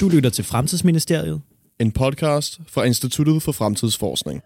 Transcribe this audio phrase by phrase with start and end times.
[0.00, 1.40] Du lytter til Fremtidsministeriet.
[1.80, 4.40] En podcast fra Instituttet for Fremtidsforskning.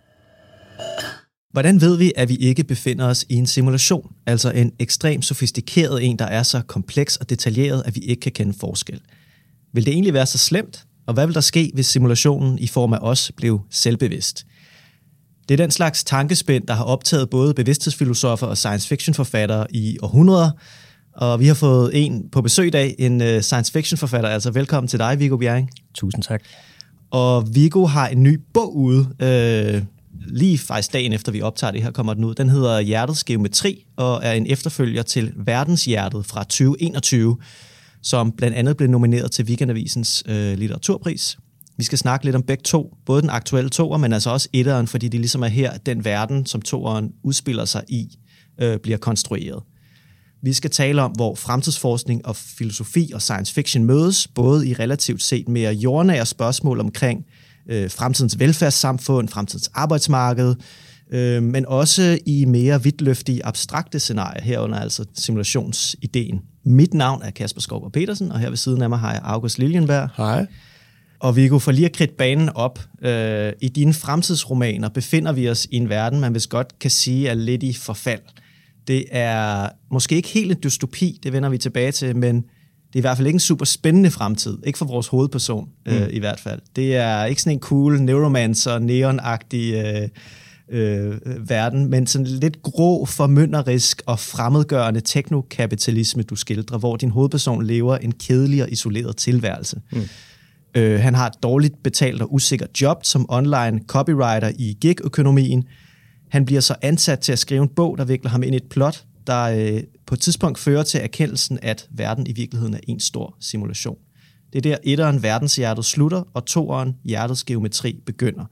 [1.53, 6.05] Hvordan ved vi, at vi ikke befinder os i en simulation, altså en ekstremt sofistikeret
[6.05, 9.01] en, der er så kompleks og detaljeret, at vi ikke kan kende forskel?
[9.73, 10.85] Vil det egentlig være så slemt?
[11.07, 14.47] Og hvad vil der ske, hvis simulationen i form af os blev selvbevidst?
[15.49, 19.99] Det er den slags tankespænd, der har optaget både bevidsthedsfilosofer og science fiction forfattere i
[20.03, 20.51] århundreder,
[21.17, 24.31] og vi har fået en på besøg i dag, en uh, science fiction forfatter.
[24.31, 25.71] Altså velkommen til dig, Viggo Bjerring.
[25.95, 26.43] Tusind tak.
[27.11, 29.83] Og Viggo har en ny bog ude, øh,
[30.27, 32.35] lige faktisk dagen efter vi optager det her, kommer den ud.
[32.35, 37.37] Den hedder Hjertets Geometri, og er en efterfølger til Verdenshjertet fra 2021,
[38.03, 41.39] som blandt andet blev nomineret til Weekendavisens øh, litteraturpris.
[41.77, 44.87] Vi skal snakke lidt om begge to, både den aktuelle toer, men altså også etteren,
[44.87, 48.19] fordi det ligesom er her, den verden, som toeren udspiller sig i,
[48.61, 49.63] øh, bliver konstrueret.
[50.45, 55.23] Vi skal tale om, hvor fremtidsforskning og filosofi og science fiction mødes, både i relativt
[55.23, 57.25] set mere jordnære spørgsmål omkring
[57.69, 60.55] øh, fremtidens velfærdssamfund, fremtidens arbejdsmarked,
[61.11, 66.41] øh, men også i mere vidtløftige abstrakte scenarier, herunder altså simulationsideen.
[66.65, 69.59] Mit navn er Kasper Skovgaard Petersen, og her ved siden af mig har jeg August
[69.59, 70.09] Liljenberg.
[70.17, 70.47] Hej.
[71.21, 72.79] Og vi kunne få lige at kridte banen op.
[73.03, 77.29] Øh, I dine fremtidsromaner befinder vi os i en verden, man vist godt kan sige
[77.29, 78.21] er lidt i forfald.
[78.87, 83.01] Det er måske ikke helt en dystopi, det vender vi tilbage til, men det er
[83.01, 84.59] i hvert fald ikke en super spændende fremtid.
[84.67, 85.93] Ikke for vores hovedperson mm.
[85.93, 86.61] øh, i hvert fald.
[86.77, 90.09] Det er ikke sådan en cool neuromancer, neonagtig øh,
[90.69, 97.67] øh, verden, men sådan lidt grå, formynderisk og fremmedgørende teknokapitalisme, du skildrer, hvor din hovedperson
[97.67, 99.81] lever en kedelig og isoleret tilværelse.
[99.93, 100.03] Mm.
[100.75, 105.65] Øh, han har et dårligt betalt og usikkert job som online copywriter i gig-økonomien.
[106.35, 108.69] Han bliver så ansat til at skrive en bog, der vikler ham ind i et
[108.71, 113.01] plot, der øh, på et tidspunkt fører til erkendelsen, at verden i virkeligheden er en
[113.01, 113.97] stor simulation.
[114.53, 118.45] Det er der etteren verdenshjertet slutter, og toeren hjertets geometri begynder.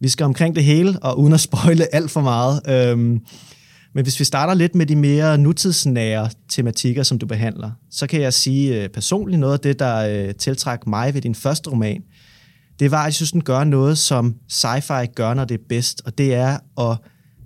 [0.00, 2.60] Vi skal omkring det hele, og uden at spoile alt for meget.
[2.68, 3.20] Øhm,
[3.94, 8.20] men hvis vi starter lidt med de mere nutidsnære tematikker, som du behandler, så kan
[8.20, 12.02] jeg sige øh, personligt noget af det, der øh, tiltræk mig ved din første roman,
[12.80, 16.02] det var, at jeg synes, den gør noget, som sci-fi gør, når det er bedst,
[16.04, 16.98] og det er at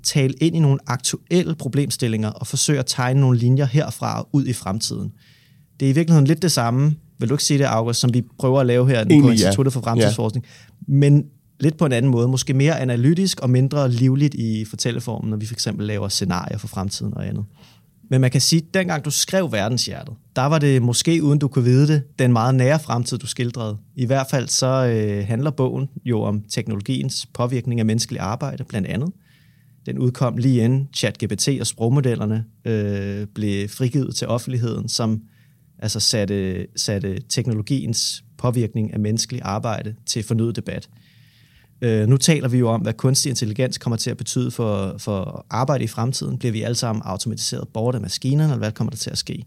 [0.03, 4.47] tale ind i nogle aktuelle problemstillinger og forsøge at tegne nogle linjer herfra og ud
[4.47, 5.13] i fremtiden.
[5.81, 8.23] Det er i virkeligheden lidt det samme, vil du ikke sige det, August, som vi
[8.39, 10.95] prøver at lave her Egentlig, på Instituttet for Fremtidsforskning, ja.
[10.95, 11.25] men
[11.61, 15.47] lidt på en anden måde, måske mere analytisk og mindre livligt i fortælleformen, når vi
[15.47, 17.45] for eksempel laver scenarier for fremtiden og andet.
[18.11, 21.49] Men man kan sige, at dengang du skrev Verdenshjertet, der var det måske, uden du
[21.49, 23.77] kunne vide det, den meget nære fremtid, du skildrede.
[23.97, 28.89] I hvert fald så øh, handler bogen jo om teknologiens påvirkning af menneskelig arbejde, blandt
[28.89, 29.13] andet.
[29.87, 35.23] Den udkom lige inden ChatGPT og sprogmodellerne øh, blev frigivet til offentligheden, som
[35.79, 40.89] altså satte, satte teknologiens påvirkning af menneskelig arbejde til fornyet debat.
[41.83, 45.47] Øh, nu taler vi jo om, hvad kunstig intelligens kommer til at betyde for, for
[45.51, 46.39] arbejde i fremtiden.
[46.39, 49.45] Bliver vi alle sammen automatiseret bort af maskinerne, eller hvad kommer der til at ske?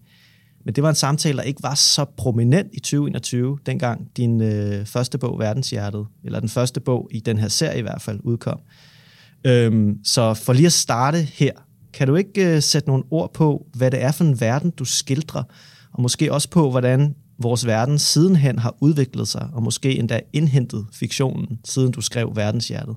[0.66, 4.86] Men det var en samtale, der ikke var så prominent i 2021, dengang din øh,
[4.86, 8.60] første bog, Verdenshjertet, eller den første bog i den her serie i hvert fald, udkom.
[9.44, 11.52] Øhm, så for lige at starte her,
[11.94, 14.86] kan du ikke øh, sætte nogle ord på, hvad det er for en verden, du
[14.86, 15.44] skildrer,
[15.94, 20.86] og måske også på, hvordan vores verden sidenhen har udviklet sig, og måske endda indhentet
[20.94, 22.96] fiktionen, siden du skrev Verdenshjertet?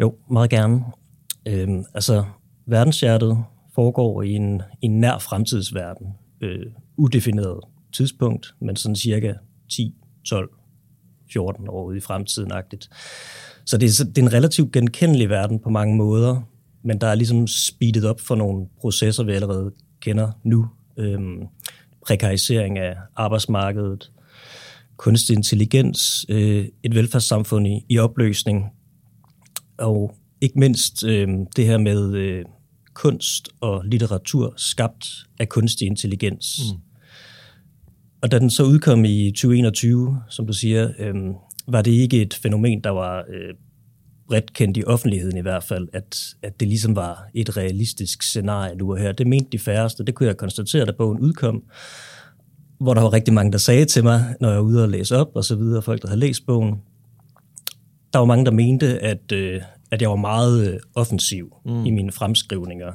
[0.00, 0.84] Jo, meget gerne.
[1.48, 2.24] Øhm, altså,
[2.66, 6.06] Verdenshjertet foregår i en, i en nær fremtidsverden.
[6.40, 6.66] Øh,
[6.96, 7.60] udefineret
[7.92, 9.32] tidspunkt, men sådan cirka
[9.70, 9.94] 10,
[10.28, 10.50] 12,
[11.32, 12.88] 14 år ude i fremtiden-agtigt.
[13.66, 16.42] Så det er, det er en relativt genkendelig verden på mange måder,
[16.84, 20.66] men der er ligesom speedet op for nogle processer, vi allerede kender nu.
[20.98, 21.42] Øhm,
[22.06, 24.12] prekarisering af arbejdsmarkedet,
[24.96, 28.64] kunstig intelligens, øh, et velfærdssamfund i, i opløsning,
[29.78, 32.44] og ikke mindst øh, det her med øh,
[32.94, 35.06] kunst og litteratur skabt
[35.38, 36.60] af kunstig intelligens.
[36.72, 36.80] Mm.
[38.22, 41.14] Og da den så udkom i 2021, som du siger, øh,
[41.68, 43.54] var det ikke et fænomen, der var øh,
[44.28, 48.74] bredt kendt i offentligheden i hvert fald, at, at det ligesom var et realistisk scenarie
[48.74, 49.12] nu og her.
[49.12, 50.04] Det mente de færreste.
[50.04, 51.62] Det kunne jeg konstatere, da bogen udkom,
[52.80, 55.16] hvor der var rigtig mange, der sagde til mig, når jeg var ude og læse
[55.16, 56.74] op og så videre, folk, der havde læst bogen.
[58.12, 61.84] Der var mange, der mente, at, øh, at jeg var meget øh, offensiv mm.
[61.84, 62.92] i mine fremskrivninger.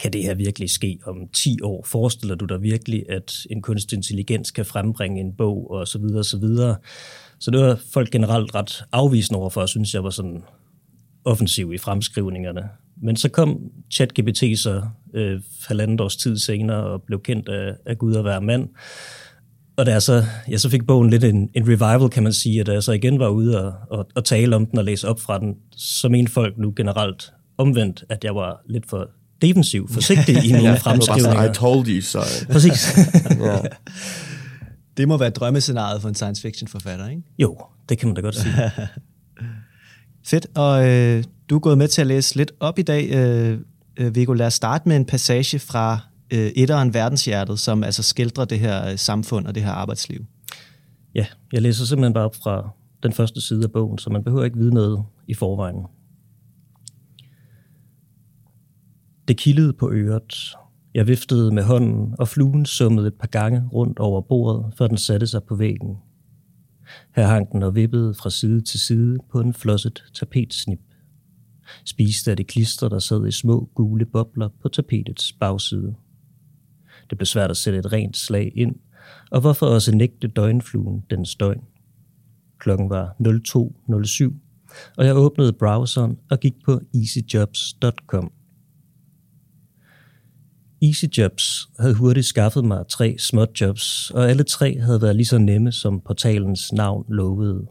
[0.00, 1.84] Kan det her virkelig ske om 10 år?
[1.86, 6.18] Forestiller du dig virkelig, at en kunstig intelligens kan frembringe en bog og så videre
[6.18, 6.76] og så videre?
[7.42, 10.42] Så det var folk generelt ret afvisende overfor, synes jeg var sådan
[11.24, 12.62] offensiv i fremskrivningerne.
[13.02, 13.60] Men så kom
[13.92, 14.82] ChatGPT så
[15.14, 18.68] øh, halvandet års tid senere og blev kendt af, af Gud at være mand.
[19.76, 22.60] og da jeg så, jeg så fik bogen lidt en, en revival, kan man sige,
[22.60, 25.08] at da jeg så igen var ude og, og, og tale om den og læse
[25.08, 29.10] op fra den, så mente folk nu generelt omvendt, at jeg var lidt for
[29.42, 31.50] defensiv, forsigtig i mine ja, fremskrivninger.
[31.50, 32.20] I told you so.
[32.52, 32.96] Præcis.
[33.40, 33.58] ja.
[34.96, 37.22] Det må være drømmescenariet for en science fiction forfatter, ikke?
[37.38, 37.58] Jo,
[37.88, 38.54] det kan man da godt sige.
[40.24, 43.58] Fedt, og øh, du er gået med til at læse lidt op i dag, øh,
[43.96, 44.32] øh, Viggo.
[44.32, 45.98] Lad os starte med en passage fra
[46.32, 50.24] øh, etteren Verdenshjertet, som altså skildrer det her øh, samfund og det her arbejdsliv.
[51.14, 52.70] Ja, jeg læser simpelthen bare op fra
[53.02, 55.86] den første side af bogen, så man behøver ikke vide noget i forvejen.
[59.28, 60.56] Det kildede på øret.
[60.94, 64.96] Jeg viftede med hånden, og fluen summede et par gange rundt over bordet, før den
[64.96, 65.96] satte sig på væggen.
[67.16, 70.80] Her hang den og vippede fra side til side på en flosset tapetsnip.
[71.84, 75.94] Spiste af det klister, der sad i små gule bobler på tapetets bagside.
[77.10, 78.74] Det blev svært at sætte et rent slag ind,
[79.30, 81.64] og hvorfor også nægte døgnfluen dens døgn.
[82.58, 84.32] Klokken var 02.07,
[84.96, 88.32] og jeg åbnede browseren og gik på easyjobs.com.
[90.82, 95.72] EasyJobs havde hurtigt skaffet mig tre småjobs, og alle tre havde været lige så nemme,
[95.72, 97.66] som portalens navn lovede.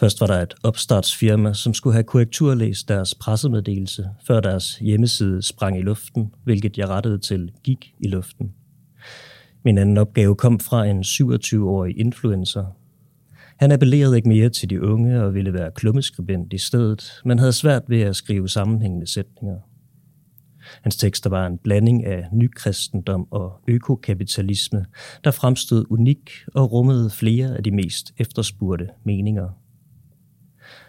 [0.00, 5.78] Først var der et opstartsfirma, som skulle have korrekturlæst deres pressemeddelelse, før deres hjemmeside sprang
[5.78, 8.52] i luften, hvilket jeg rettede til gik i luften.
[9.64, 12.64] Min anden opgave kom fra en 27-årig influencer.
[13.56, 17.52] Han appellerede ikke mere til de unge og ville være klummeskribent i stedet, men havde
[17.52, 19.56] svært ved at skrive sammenhængende sætninger.
[20.84, 24.86] Hans tekster var en blanding af nykristendom og økokapitalisme,
[25.24, 29.48] der fremstod unik og rummede flere af de mest efterspurgte meninger.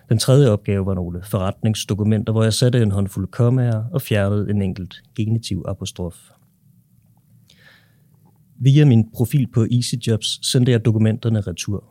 [0.09, 4.62] Den tredje opgave var nogle forretningsdokumenter, hvor jeg satte en håndfuld kommaer og fjernede en
[4.62, 6.15] enkelt genitiv apostrof.
[8.57, 11.83] Via min profil på EasyJobs sendte jeg dokumenterne retur.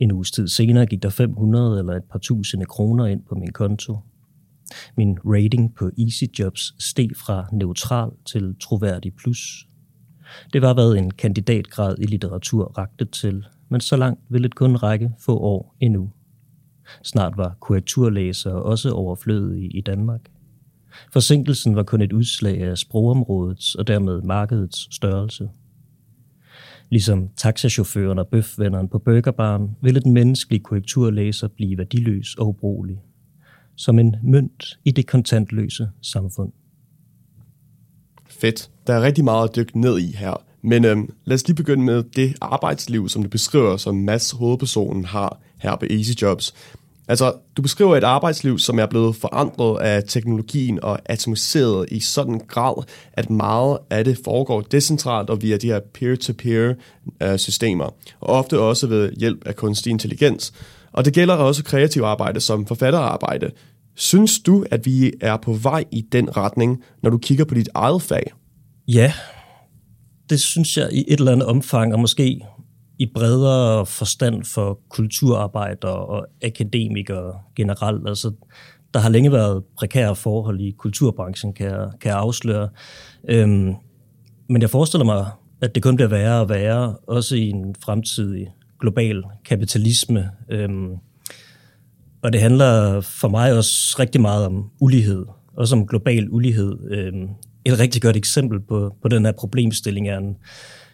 [0.00, 3.52] En uges tid senere gik der 500 eller et par tusinde kroner ind på min
[3.52, 3.98] konto.
[4.96, 9.68] Min rating på EasyJobs steg fra neutral til troværdig plus.
[10.52, 14.76] Det var hvad en kandidatgrad i litteratur rakte til, men så langt ville det kun
[14.76, 16.10] række få år endnu.
[17.02, 20.20] Snart var korrekturlæsere også overflødige i Danmark.
[21.12, 25.48] Forsinkelsen var kun et udslag af sprogområdets og dermed markedets størrelse.
[26.90, 32.98] Ligesom taxachaufføren og bøfvenneren på burgerbaren ville den menneskelige korrekturlæser blive værdiløs og ubrugelig.
[33.76, 36.52] Som en mønt i det kontantløse samfund.
[38.28, 38.70] Fedt.
[38.86, 40.42] Der er rigtig meget at dykke ned i her.
[40.62, 45.04] Men øhm, lad os lige begynde med det arbejdsliv, som du beskriver, som Mads hovedpersonen
[45.04, 46.54] har her på Easy Jobs.
[47.08, 52.40] Altså, du beskriver et arbejdsliv, som er blevet forandret af teknologien og atomiseret i sådan
[52.48, 56.74] grad, at meget af det foregår decentralt og via de her peer-to-peer
[57.22, 57.84] øh, systemer,
[58.20, 60.52] og ofte også ved hjælp af kunstig intelligens.
[60.94, 63.50] Og det gælder også kreativ arbejde som forfatterarbejde.
[63.94, 67.68] Synes du, at vi er på vej i den retning, når du kigger på dit
[67.74, 68.32] eget fag?
[68.88, 69.12] Ja,
[70.30, 72.40] det synes jeg i et eller andet omfang, og måske
[72.98, 78.08] i bredere forstand for kulturarbejdere og akademikere generelt.
[78.08, 78.32] Altså,
[78.94, 82.68] der har længe været prekære forhold i kulturbranchen, kan jeg, kan jeg afsløre.
[83.28, 83.74] Øhm,
[84.48, 85.26] men jeg forestiller mig,
[85.62, 88.48] at det kun bliver værre og værre, også i en fremtidig
[88.84, 90.30] global kapitalisme.
[90.50, 90.90] Øhm,
[92.22, 95.26] og det handler for mig også rigtig meget om ulighed,
[95.56, 96.90] også om global ulighed.
[96.90, 97.28] Øhm,
[97.64, 100.36] et rigtig godt eksempel på, på den her problemstilling er en,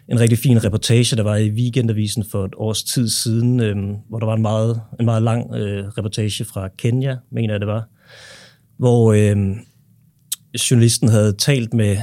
[0.09, 4.19] en rigtig fin reportage, der var i Weekendavisen for et års tid siden, øhm, hvor
[4.19, 7.87] der var en meget, en meget lang øh, reportage fra Kenya, mener jeg det var,
[8.77, 9.55] hvor øhm,
[10.71, 11.97] journalisten havde talt med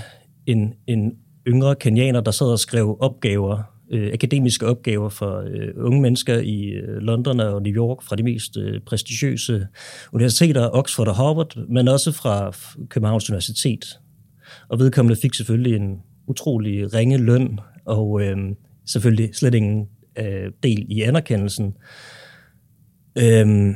[0.47, 1.13] en, en
[1.47, 6.65] yngre kenianer, der sad og skrev opgaver, øh, akademiske opgaver for øh, unge mennesker i
[6.65, 9.67] øh, London og New York fra de mest øh, prestigiøse
[10.13, 12.53] universiteter, Oxford og Harvard, men også fra
[12.89, 13.85] Københavns Universitet.
[14.69, 18.37] Og vedkommende fik selvfølgelig en utrolig ringe løn, og øh,
[18.87, 21.75] selvfølgelig slet ingen øh, del i anerkendelsen.
[23.19, 23.75] Øh,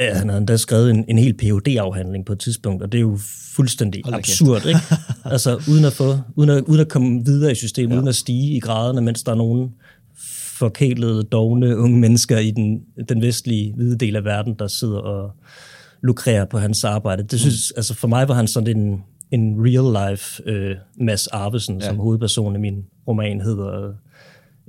[0.00, 2.98] Øh, han havde endda skrevet en, en hel phd afhandling på et tidspunkt, og det
[2.98, 3.18] er jo
[3.54, 4.80] fuldstændig Hold absurd, ikke?
[5.34, 7.96] altså uden at, få, uden, at, uden at komme videre i systemet, ja.
[7.96, 9.74] uden at stige i graderne, mens der er nogen
[10.58, 15.32] forkælede, dogne unge mennesker i den, den vestlige hvide del af verden, der sidder og
[16.02, 17.22] lukrerer på hans arbejde.
[17.22, 17.78] Det synes, mm.
[17.78, 21.86] altså for mig var han sådan en, en real-life øh, Mads Arvesen, ja.
[21.86, 23.92] som hovedperson i min roman hedder.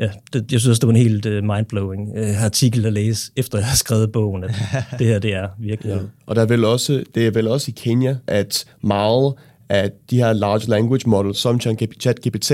[0.01, 3.57] Ja, det, jeg synes det var en helt uh, mindblowing uh, artikel at læse, efter
[3.57, 4.51] jeg har skrevet bogen, at
[4.99, 5.93] det her, det er virkelig.
[5.93, 5.99] Ja.
[6.25, 9.33] Og der er vel også, det er vel også i Kenya, at meget
[9.69, 11.59] at de her large language models, som
[11.99, 12.51] ChatGPT,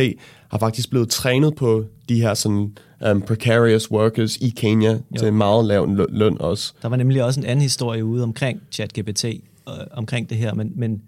[0.52, 2.78] har faktisk blevet trænet på de her sådan,
[3.12, 5.00] um, precarious workers i Kenya jo.
[5.20, 6.74] til meget lav løn også.
[6.82, 10.72] Der var nemlig også en anden historie ude omkring ChatGPT, øh, omkring det her, men,
[10.76, 11.02] men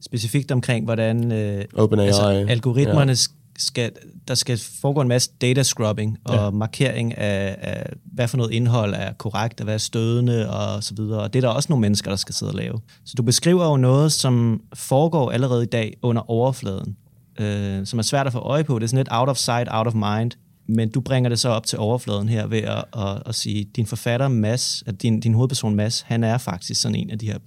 [0.00, 3.16] specifikt omkring, hvordan øh, altså, algoritmerne ja
[3.60, 3.90] skal,
[4.28, 6.50] der skal foregå en masse data scrubbing og ja.
[6.50, 10.94] markering af, af, hvad for noget indhold er korrekt, og hvad er stødende og så
[10.94, 11.20] videre.
[11.20, 12.80] Og det er der også nogle mennesker, der skal sidde og lave.
[13.04, 16.96] Så du beskriver jo noget, som foregår allerede i dag under overfladen,
[17.40, 18.78] øh, som er svært at få øje på.
[18.78, 20.30] Det er sådan lidt out of sight, out of mind.
[20.68, 23.86] Men du bringer det så op til overfladen her ved at, at, at sige, din
[23.86, 27.38] forfatter Mads, at din, din hovedperson Mads, han er faktisk sådan en af de her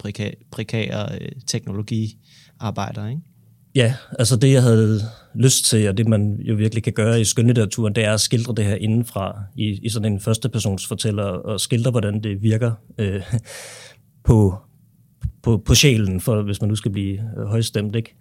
[0.50, 3.22] prekære øh, teknologiarbejdere, ikke?
[3.74, 5.00] Ja, altså det, jeg havde
[5.34, 8.54] lyst til, og det man jo virkelig kan gøre i skønlitteraturen, det er at skildre
[8.54, 13.22] det her indenfra i, i sådan en førstepersons fortæller, og skildre, hvordan det virker øh,
[14.28, 14.54] på,
[15.42, 17.96] på, på sjælen, for hvis man nu skal blive øh, højstemt.
[17.96, 18.16] Ikke?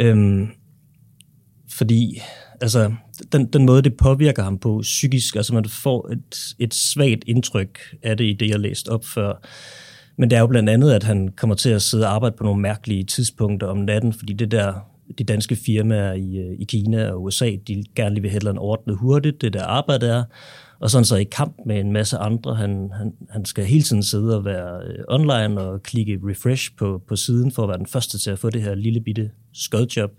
[0.00, 0.48] Øhm,
[1.70, 2.20] fordi
[2.60, 2.92] altså,
[3.32, 7.78] den, den måde, det påvirker ham på psykisk, altså man får et, et svagt indtryk
[8.02, 9.46] af det i det, jeg læste op før.
[10.18, 12.44] Men det er jo blandt andet, at han kommer til at sidde og arbejde på
[12.44, 14.74] nogle mærkelige tidspunkter om natten, fordi det der
[15.18, 19.40] de danske firmaer i, øh, i Kina og USA, de gerne vil have ordnet hurtigt,
[19.40, 20.24] det der arbejde er,
[20.80, 22.54] og sådan så i kamp med en masse andre.
[22.54, 27.02] Han, han, han skal hele tiden sidde og være øh, online og klikke refresh på,
[27.08, 30.10] på siden for at være den første til at få det her lille bitte skodjob.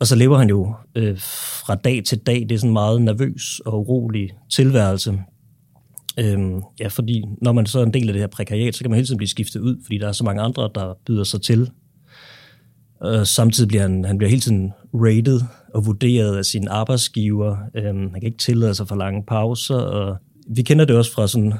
[0.00, 1.18] Og så lever han jo øh,
[1.66, 2.40] fra dag til dag.
[2.40, 5.18] Det er sådan en meget nervøs og urolig tilværelse.
[6.18, 8.90] Øhm, ja, fordi når man så er en del af det her prekariat, så kan
[8.90, 11.42] man hele tiden blive skiftet ud, fordi der er så mange andre, der byder sig
[11.42, 11.70] til
[13.00, 15.40] og samtidig bliver han, han bliver hele tiden rated
[15.74, 17.56] og vurderet af sin arbejdsgiver.
[17.74, 20.16] Øhm, han kan ikke tillade sig for lange pauser, og
[20.48, 21.52] vi kender det også fra sådan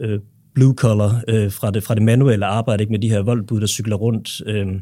[0.00, 0.20] øh,
[0.54, 3.66] blue collar, øh, fra, det, fra det manuelle arbejde, ikke med de her voldbud, der
[3.66, 4.42] cykler rundt.
[4.46, 4.80] Øhm,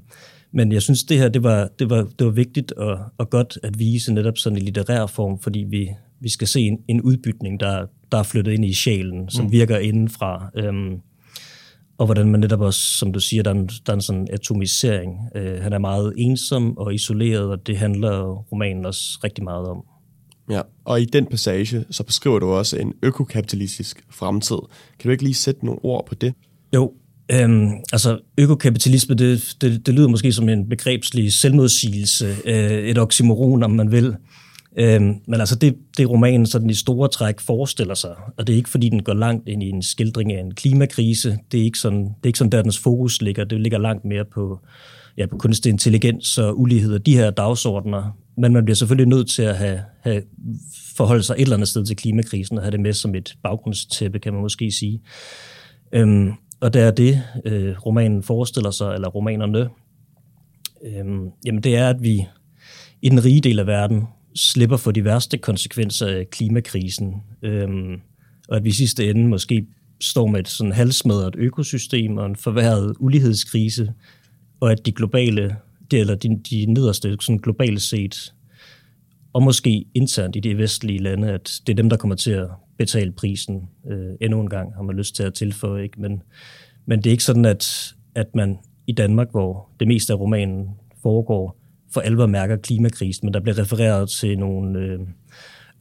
[0.52, 3.58] men jeg synes, det her det var, det var, det var vigtigt og, og godt
[3.62, 5.88] at vise netop sådan en litterær form, fordi vi,
[6.20, 9.52] vi skal se en, en udbytning, der, der er flyttet ind i sjælen, som mm.
[9.52, 10.50] virker indenfra.
[10.56, 11.00] Øhm,
[12.00, 14.28] og hvordan man netop også, som du siger, der er en, der er en sådan
[14.32, 15.18] atomisering.
[15.34, 19.84] Øh, han er meget ensom og isoleret, og det handler romanen også rigtig meget om.
[20.50, 24.56] Ja, og i den passage, så beskriver du også en økokapitalistisk fremtid.
[24.98, 26.34] Kan du ikke lige sætte nogle ord på det?
[26.74, 26.92] Jo,
[27.32, 33.62] øhm, altså økokapitalisme, det, det, det lyder måske som en begrebslig selvmodsigelse, øh, et oxymoron,
[33.62, 34.16] om man vil.
[34.78, 38.56] Øhm, men altså det, det romanen sådan i store træk forestiller sig, og det er
[38.56, 41.78] ikke fordi den går langt ind i en skildring af en klimakrise, det er ikke
[41.78, 44.60] sådan, det er ikke sådan der dens fokus ligger, det ligger langt mere på,
[45.16, 49.30] ja, på kunstig intelligens og ulighed og de her dagsordner, men man bliver selvfølgelig nødt
[49.30, 50.22] til at have, have
[50.96, 54.18] forholde sig et eller andet sted til klimakrisen og have det med som et baggrundstæppe,
[54.18, 55.00] kan man måske sige.
[55.92, 59.68] Øhm, og der er det, øh, romanen forestiller sig, eller romanerne,
[60.84, 62.26] øhm, jamen det er, at vi
[63.02, 64.02] i den rige del af verden,
[64.34, 67.14] slipper for de værste konsekvenser af klimakrisen.
[67.42, 68.00] Øhm,
[68.48, 69.66] og at vi i sidste ende måske
[70.00, 73.92] står med et sådan halsmadret økosystem og en forværret ulighedskrise,
[74.60, 75.56] og at de globale,
[75.90, 78.34] det, eller de, de nederste sådan globale set,
[79.32, 82.48] og måske internt i de vestlige lande, at det er dem, der kommer til at
[82.78, 85.82] betale prisen øh, endnu en gang, har man lyst til at tilføje.
[85.82, 86.00] Ikke?
[86.00, 86.22] Men,
[86.86, 90.68] men det er ikke sådan, at, at man i Danmark, hvor det meste af romanen
[91.02, 91.59] foregår,
[91.94, 94.98] for alvor mærker klimakrisen, men der bliver refereret til nogle øh,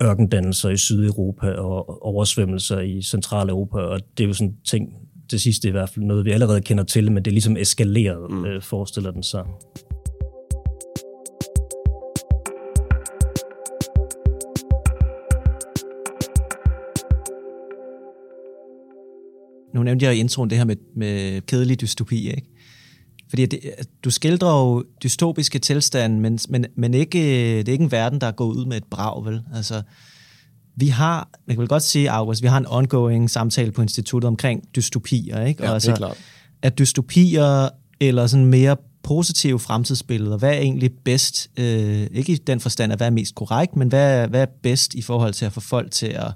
[0.04, 4.94] ørkendannelser i Sydeuropa og oversvømmelser i Centraleuropa, og det er jo sådan ting,
[5.32, 8.32] det sidste i hvert fald noget, vi allerede kender til, men det er ligesom eskaleret,
[8.32, 8.46] mm.
[8.46, 9.44] øh, forestiller den sig.
[19.74, 22.50] Nu nævnte jeg i introen det her med, med kedelig dystopi, ikke?
[23.30, 23.60] Fordi det,
[24.04, 27.20] du skildrer jo dystopiske tilstande, men, men, men ikke,
[27.58, 29.42] det er ikke en verden, der er gået ud med et brag, vel?
[29.56, 29.82] Altså,
[30.76, 34.28] vi har, jeg kan vel godt sige, August, vi har en ongoing samtale på instituttet
[34.28, 35.64] omkring dystopier, ikke?
[35.64, 36.18] Ja, og altså, det er klart.
[36.62, 37.70] At dystopier
[38.00, 43.00] eller sådan mere positive fremtidsbilleder, hvad er egentlig bedst, øh, ikke i den forstand, at
[43.00, 45.92] hvad er mest korrekt, men hvad, hvad er bedst i forhold til at få folk
[45.92, 46.32] til at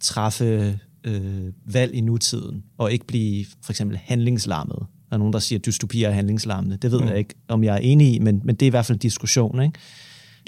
[0.00, 4.78] træffe øh, valg i nutiden, og ikke blive for eksempel handlingslammet
[5.14, 6.76] der er nogen, der siger, at dystopier er handlingslammende.
[6.76, 7.08] Det ved mm.
[7.08, 9.00] jeg ikke, om jeg er enig i, men, men det er i hvert fald en
[9.00, 9.62] diskussion.
[9.62, 9.78] Ikke?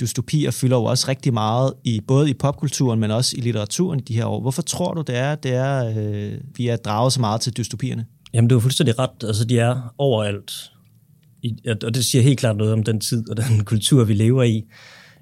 [0.01, 4.03] Dystopier fylder jo også rigtig meget, i både i popkulturen, men også i litteraturen i
[4.03, 4.41] de her år.
[4.41, 8.07] Hvorfor tror du, det er, det er øh, vi er draget så meget til dystopierne?
[8.35, 9.25] Jamen, det er fuldstændig ret.
[9.25, 10.53] Altså, de er overalt.
[11.43, 14.43] I, og det siger helt klart noget om den tid og den kultur, vi lever
[14.43, 14.65] i.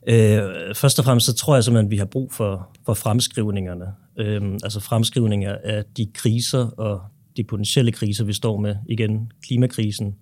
[0.08, 0.40] Øh,
[0.74, 3.84] først og fremmest så tror jeg simpelthen, at vi har brug for, for fremskrivningerne.
[4.18, 7.00] Øh, altså fremskrivninger af de kriser og
[7.36, 10.14] de potentielle kriser, vi står med, igen klimakrisen,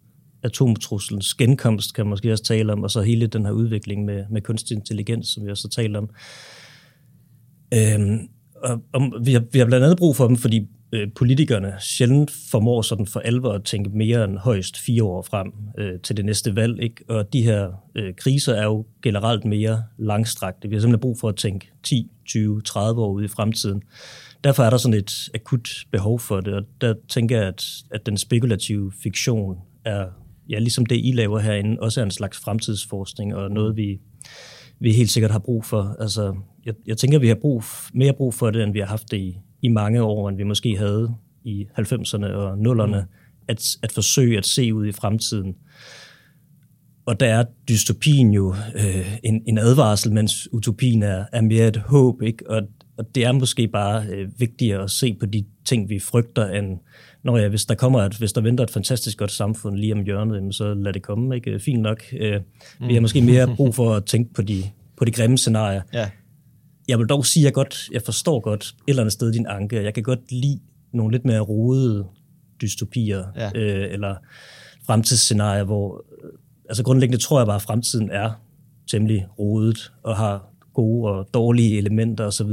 [0.42, 4.24] atomtruslens genkomst, kan man måske også tale om, og så hele den her udvikling med,
[4.30, 6.10] med kunstig intelligens, som vi også har talt om.
[7.74, 11.74] Øhm, og, og vi, har, vi har blandt andet brug for dem, fordi øh, politikerne
[11.80, 16.16] sjældent formår sådan for alvor at tænke mere end højst fire år frem øh, til
[16.16, 16.82] det næste valg.
[16.82, 17.04] Ikke?
[17.08, 20.68] Og de her øh, kriser er jo generelt mere langstrakte.
[20.68, 23.82] Vi har simpelthen brug for at tænke 10, 20, 30 år ud i fremtiden.
[24.44, 28.06] Derfor er der sådan et akut behov for det, og der tænker jeg, at, at
[28.06, 30.06] den spekulative fiktion er,
[30.48, 33.98] ja, ligesom det I laver herinde, også er en slags fremtidsforskning, og noget vi,
[34.80, 35.96] vi helt sikkert har brug for.
[36.00, 37.62] Altså, jeg, jeg tænker, at vi har brug,
[37.94, 40.42] mere brug for det, end vi har haft det i, i mange år, end vi
[40.42, 43.08] måske havde i 90'erne og 0'erne, mm.
[43.48, 45.54] at, at forsøge at se ud i fremtiden.
[47.06, 51.76] Og der er dystopien jo øh, en, en advarsel, mens utopien er, er mere et
[51.76, 52.22] håb.
[52.22, 52.50] Ikke?
[52.50, 52.62] Og,
[52.96, 56.78] og det er måske bare øh, vigtigere at se på de ting, vi frygter, end
[57.22, 60.04] når ja, hvis der kommer et, hvis der venter et fantastisk godt samfund lige om
[60.04, 61.34] hjørnet, jamen, så lad det komme.
[61.36, 61.60] Ikke?
[61.60, 62.02] Fint nok.
[62.20, 62.40] Øh,
[62.80, 62.88] mm.
[62.88, 64.62] Vi har måske mere brug for at tænke på de,
[64.96, 65.82] på de grimme scenarier.
[65.92, 66.10] Ja.
[66.88, 69.46] Jeg vil dog sige, at jeg, godt, jeg forstår godt et eller andet sted din
[69.46, 69.82] anke.
[69.82, 70.60] Jeg kan godt lide
[70.92, 72.06] nogle lidt mere rodede
[72.60, 73.50] dystopier, ja.
[73.54, 74.14] øh, eller
[74.86, 76.30] fremtidsscenarier, hvor øh,
[76.68, 78.30] altså grundlæggende tror jeg bare, at fremtiden er
[78.90, 82.50] temmelig rodet og har gode og dårlige elementer osv.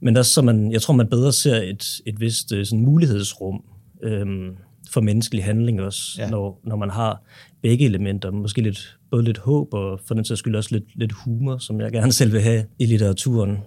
[0.00, 3.62] Men der så man, jeg tror, man bedre ser et, et vist øh, sådan mulighedsrum
[4.02, 4.56] øhm,
[4.90, 6.30] for menneskelig handling også, ja.
[6.30, 7.22] når, når man har
[7.62, 8.30] begge elementer.
[8.30, 11.80] Måske lidt, både lidt håb og for den sags skyld også lidt, lidt humor, som
[11.80, 13.58] jeg gerne selv vil have i litteraturen.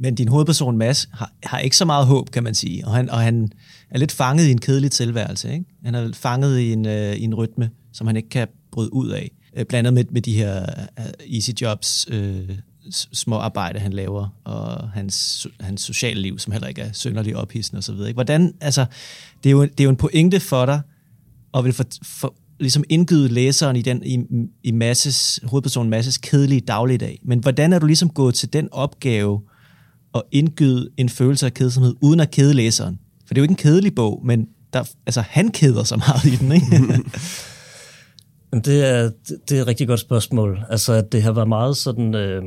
[0.00, 2.86] Men din hovedperson, Mads, har, har ikke så meget håb, kan man sige.
[2.86, 3.48] Og han, og han
[3.90, 5.52] er lidt fanget i en kedelig tilværelse.
[5.52, 5.64] Ikke?
[5.84, 9.08] Han er fanget i en, øh, i en rytme, som han ikke kan bryde ud
[9.08, 9.30] af.
[9.56, 10.66] Øh, blandt andet med, med de her
[11.34, 12.48] easy jobs, øh,
[12.90, 17.78] små arbejde, han laver, og hans, hans sociale liv, som heller ikke er synderligt ophidsende
[17.78, 18.12] osv.
[18.14, 18.86] Hvordan, altså,
[19.44, 20.80] det er, jo, det er jo en pointe for dig,
[21.52, 24.18] og vil for, for, ligesom indgyde læseren i, den, i,
[24.62, 27.20] i masses, hovedpersonen Masses kedelige dagligdag.
[27.22, 29.40] Men hvordan er du ligesom gået til den opgave
[30.14, 32.98] at indgyde en følelse af kedsomhed, uden at kede læseren?
[33.26, 36.24] For det er jo ikke en kedelig bog, men der, altså, han keder sig meget
[36.24, 36.66] i den, ikke?
[38.64, 39.10] det, er,
[39.48, 40.64] det er et rigtig godt spørgsmål.
[40.70, 42.14] Altså, det har været meget sådan...
[42.14, 42.42] Øh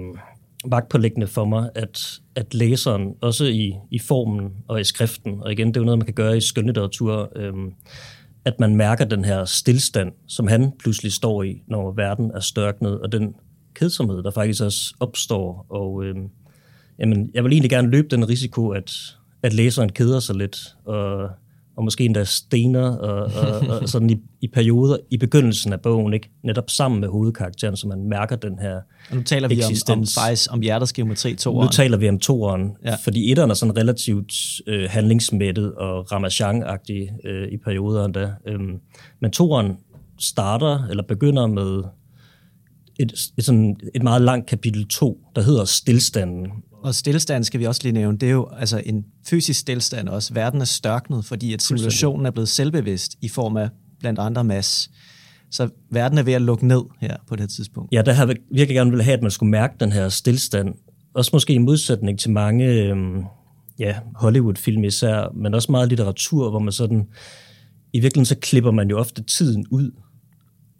[0.65, 5.67] magtpålæggende for mig, at, at læseren, også i, i formen og i skriften, og igen,
[5.67, 7.73] det er jo noget, man kan gøre i skønlitteratur, øhm,
[8.45, 12.99] at man mærker den her stillstand, som han pludselig står i, når verden er størknet,
[12.99, 13.35] og den
[13.73, 15.65] kedsomhed, der faktisk også opstår.
[15.69, 16.29] Og øhm,
[16.99, 21.29] jamen, jeg vil egentlig gerne løbe den risiko, at, at læseren keder sig lidt, og
[21.77, 26.13] og måske endda stener, og, og, og sådan i, i perioder i begyndelsen af bogen,
[26.13, 26.29] ikke?
[26.43, 28.75] netop sammen med hovedkarakteren, så man mærker den her
[29.09, 31.65] og Nu taler vi om, om, faktisk om hjertets geometri, toeren.
[31.65, 32.95] Nu taler vi om toeren, ja.
[33.03, 34.33] fordi etteren er sådan relativt
[34.67, 38.31] øh, handlingsmættet og ramachan-agtig øh, i perioder endda.
[38.47, 38.79] Øhm,
[39.21, 39.77] men toeren
[40.19, 41.83] starter, eller begynder med
[42.99, 46.47] et, et, sådan, et meget langt kapitel 2, der hedder Stilstanden,
[46.83, 50.33] og stillestand skal vi også lige nævne, det er jo altså en fysisk stillestand også.
[50.33, 54.91] Verden er størknet, fordi at simulationen er blevet selvbevidst i form af blandt andre mass.
[55.51, 57.93] Så verden er ved at lukke ned her på det her tidspunkt.
[57.93, 60.75] Ja, der har virkelig gerne vil have, at man skulle mærke den her stillstand.
[61.13, 63.23] Også måske i modsætning til mange øhm,
[63.79, 67.07] ja, Hollywood-film især, men også meget litteratur, hvor man sådan,
[67.93, 69.91] i virkeligheden så klipper man jo ofte tiden ud,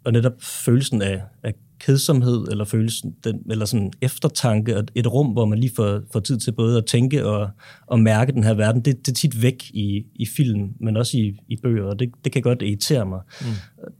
[0.04, 1.54] og netop følelsen af, af
[1.86, 6.20] kedsomhed eller følelsen, den, eller sådan eftertanke, og et rum, hvor man lige får, får
[6.20, 7.50] tid til både at tænke og,
[7.86, 11.18] og mærke den her verden, det, det er tit væk i, i film, men også
[11.18, 13.20] i, i bøger, og det, det kan godt irritere mig.
[13.40, 13.46] Mm.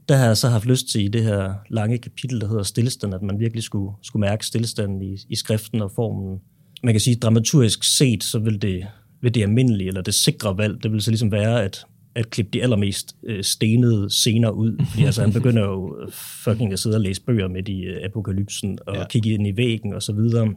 [0.09, 3.13] Der har jeg så haft lyst til i det her lange kapitel, der hedder stillestand,
[3.13, 6.39] at man virkelig skulle, skulle mærke stillestanden i, i skriften og formen.
[6.83, 8.87] Man kan sige, dramaturgisk set, så vil det,
[9.21, 12.51] vil det almindelige, eller det sikre valg, det vil så ligesom være, at at klippe
[12.53, 14.85] de allermest øh, stenede scener ud.
[14.89, 15.97] Fordi altså, han begynder jo
[16.43, 19.07] fucking at sidde og læse bøger med i øh, apokalypsen, og ja.
[19.07, 20.53] kigge ind i væggen og så videre.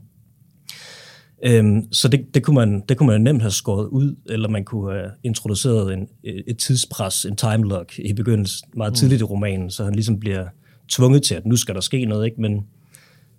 [1.45, 4.65] Øhm, så det, det, kunne man, det kunne man nemt have skåret ud, eller man
[4.65, 8.95] kunne have introduceret en, et tidspres, en time lock i begyndelsen, meget mm.
[8.95, 10.47] tidligt i romanen, så han ligesom bliver
[10.89, 12.25] tvunget til, at nu skal der ske noget.
[12.25, 12.41] Ikke?
[12.41, 12.67] Men,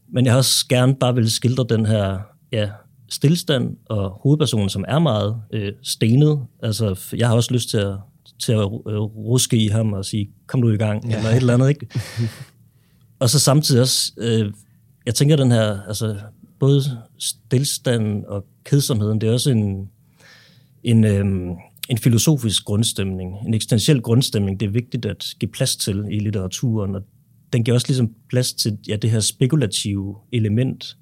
[0.09, 2.19] men jeg har også gerne bare vil skildre den her
[2.51, 2.69] ja,
[3.09, 6.45] stillstand, og hovedpersonen, som er meget øh, stenet.
[6.63, 7.95] Altså, jeg har også lyst til at,
[8.39, 11.17] til at øh, ruske i ham og sige, kom du i gang, ja.
[11.17, 11.87] eller et eller andet, ikke?
[13.19, 14.53] og så samtidig også, øh,
[15.05, 16.15] jeg tænker den her, altså,
[16.59, 16.81] både
[17.19, 19.89] stillstand og kedsomheden, det er også en,
[20.83, 21.25] en, øh,
[21.89, 26.95] en filosofisk grundstemning, en eksistentiel grundstemning, det er vigtigt at give plads til i litteraturen,
[26.95, 27.01] og
[27.53, 30.97] den giver også ligesom plads til ja, det her spekulative element,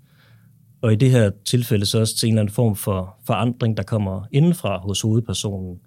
[0.86, 3.84] og i det her tilfælde så også til en eller anden form for forandring, der
[3.84, 5.80] kommer indenfra hos hovedpersonen.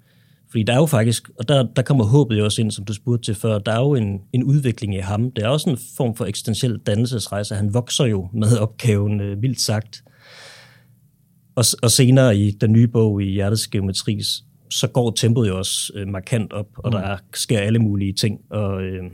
[0.50, 2.92] Fordi der er jo faktisk, og der, der kommer håbet jo også ind, som du
[2.92, 5.30] spurgte til før, der er jo en, en udvikling i ham.
[5.30, 7.54] Det er også en form for eksistentiel dannelsesrejse.
[7.54, 10.04] Han vokser jo med opgaven, øh, vildt sagt.
[11.54, 14.20] Og, og senere i den nye bog i Hjertets Geometri,
[14.70, 16.92] så går tempoet jo også øh, markant op, og mm.
[16.92, 18.40] der er, sker alle mulige ting.
[18.50, 19.04] Og, øh,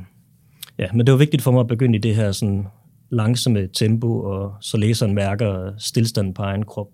[0.78, 2.66] ja, men det var vigtigt for mig at begynde i det her sådan,
[3.14, 6.86] langsomme tempo, og så læseren mærker stillstanden på egen krop.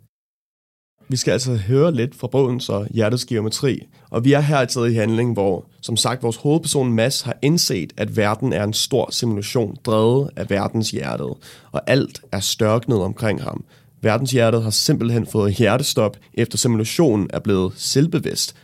[1.09, 4.71] Vi skal altså høre lidt fra bogen så Hjertets Geometri, og vi er her et
[4.71, 8.73] sted i handling, hvor som sagt vores hovedperson Mass har indset, at verden er en
[8.73, 11.35] stor simulation drevet af verdens hjertet,
[11.73, 13.65] og alt er størknet omkring ham.
[14.03, 18.57] Verdenshjertet har simpelthen fået hjertestop, efter simulationen er blevet selvbevidst.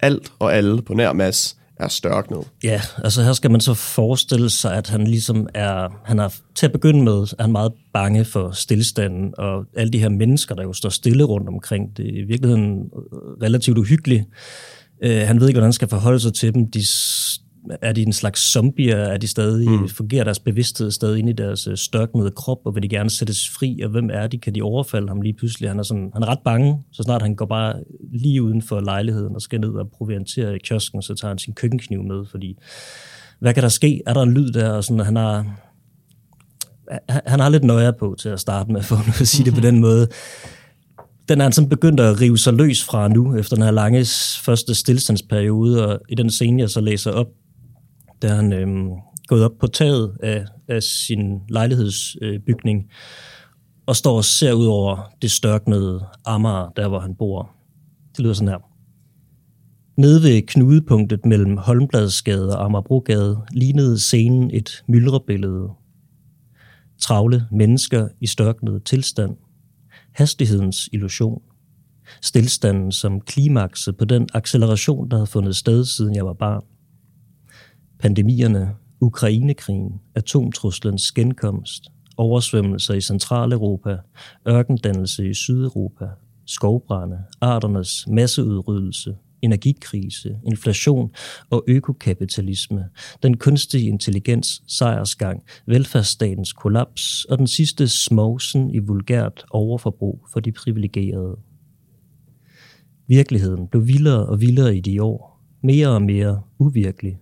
[0.00, 2.44] Alt og alle på nær Mads er størknet.
[2.64, 6.66] Ja, altså her skal man så forestille sig, at han ligesom er, han er til
[6.66, 10.62] at begynde med, er han meget bange for stillestanden, og alle de her mennesker, der
[10.62, 14.24] jo står stille rundt omkring, det er i virkeligheden øh, relativt uhyggeligt.
[15.04, 16.70] Uh, øh, han ved ikke, hvordan han skal forholde sig til dem.
[16.70, 16.84] De
[17.82, 18.96] er de en slags zombier?
[18.96, 19.88] Er de stadig, mm.
[19.88, 23.50] fungerer deres bevidsthed stadig inde i deres øh, størknede krop, og vil de gerne sættes
[23.58, 24.38] fri, og hvem er de?
[24.38, 25.70] Kan de overfalde ham lige pludselig?
[25.70, 27.74] Han er, sådan, han er ret bange, så snart han går bare
[28.12, 31.54] lige uden for lejligheden og skal ned og proviantere i kiosken, så tager han sin
[31.54, 32.58] køkkenkniv med, fordi
[33.40, 34.02] hvad kan der ske?
[34.06, 34.70] Er der en lyd der?
[34.70, 35.60] Og sådan, han har,
[37.08, 39.80] han har lidt nøje på til at starte med, for at sige det på den
[39.80, 40.08] måde
[41.28, 44.06] den er han sådan begyndt at rive sig løs fra nu, efter den her lange
[44.44, 47.26] første stillstandsperiode, og i den scene, jeg så læser op,
[48.24, 48.68] der er han øh,
[49.26, 52.90] gået op på taget af, af sin lejlighedsbygning øh,
[53.86, 57.50] og står og ser ud over det størknede Amager, der hvor han bor.
[58.16, 58.58] Det lyder sådan her.
[60.00, 65.68] Nede ved knudepunktet mellem Holmbladsgade og Amagerbrogade lignede scenen et myldrebillede.
[66.98, 69.36] Travle mennesker i størknet tilstand.
[70.12, 71.42] Hastighedens illusion.
[72.22, 76.62] Stilstanden som klimakset på den acceleration, der havde fundet sted, siden jeg var barn
[77.98, 81.84] pandemierne, Ukrainekrigen, atomtruslens genkomst,
[82.16, 83.96] oversvømmelser i Centraleuropa,
[84.48, 86.06] ørkendannelse i Sydeuropa,
[86.46, 91.10] skovbrænde, arternes masseudryddelse, energikrise, inflation
[91.50, 92.84] og økokapitalisme,
[93.22, 100.52] den kunstige intelligens sejrsgang, velfærdsstatens kollaps og den sidste smovsen i vulgært overforbrug for de
[100.52, 101.36] privilegerede.
[103.06, 107.18] Virkeligheden blev vildere og vildere i de år, mere og mere uvirkelig,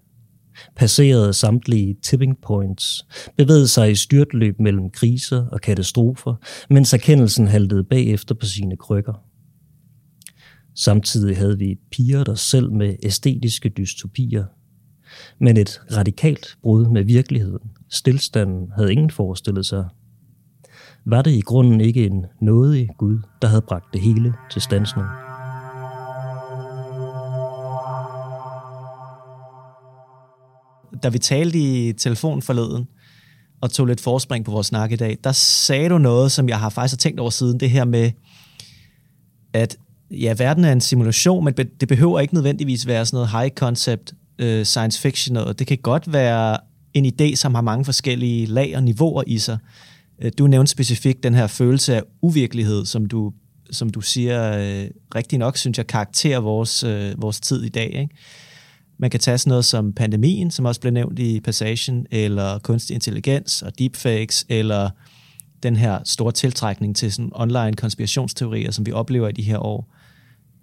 [0.77, 6.35] passerede samtlige tipping points, bevægede sig i styrtløb mellem kriser og katastrofer,
[6.71, 9.25] mens erkendelsen haltede bagefter på sine krykker.
[10.75, 14.45] Samtidig havde vi piger der selv med æstetiske dystopier.
[15.39, 19.89] Men et radikalt brud med virkeligheden, stillstanden, havde ingen forestillet sig.
[21.05, 25.22] Var det i grunden ikke en nådig Gud, der havde bragt det hele til standsning?
[31.03, 32.87] Da vi talte i telefon forleden,
[33.63, 36.59] og tog lidt forspring på vores snak i dag, der sagde du noget, som jeg
[36.59, 38.11] har faktisk tænkt over siden, det her med,
[39.53, 39.77] at
[40.11, 44.13] ja, verden er en simulation, men det behøver ikke nødvendigvis være sådan noget high concept
[44.43, 45.59] uh, science fiction noget.
[45.59, 46.59] Det kan godt være
[46.95, 49.59] en idé, som har mange forskellige lag og niveauer i sig.
[50.25, 53.33] Uh, du nævnte specifikt den her følelse af uvirkelighed, som du,
[53.71, 57.87] som du siger uh, rigtig nok, synes jeg, karakterer vores, uh, vores tid i dag.
[57.87, 58.15] Ikke?
[59.03, 62.95] Man kan tage sådan noget som pandemien, som også blev nævnt i passagen, eller kunstig
[62.95, 64.91] intelligens og deepfakes, eller
[65.63, 69.95] den her store tiltrækning til sådan online konspirationsteorier, som vi oplever i de her år.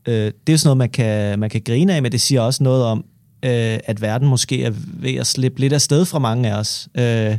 [0.07, 2.63] Øh, det er sådan noget, man kan, man kan grine af, men det siger også
[2.63, 2.97] noget om,
[3.45, 6.89] øh, at verden måske er ved at slippe lidt af sted fra mange af os.
[6.95, 7.37] Øh,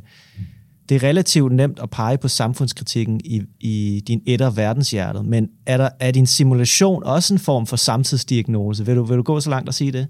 [0.89, 5.77] det er relativt nemt at pege på samfundskritikken i, i din etter verdenshjertet, men er,
[5.77, 8.87] der, er din simulation også en form for samtidsdiagnose?
[8.87, 10.07] Vil du, vil du gå så langt at sige det?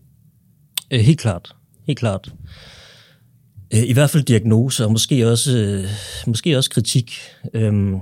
[0.91, 1.57] Øh, helt klart.
[1.87, 2.35] Helt klart.
[3.75, 5.85] Øh, I hvert fald diagnose, og måske også, øh,
[6.27, 7.13] måske også kritik.
[7.55, 7.97] Øhm,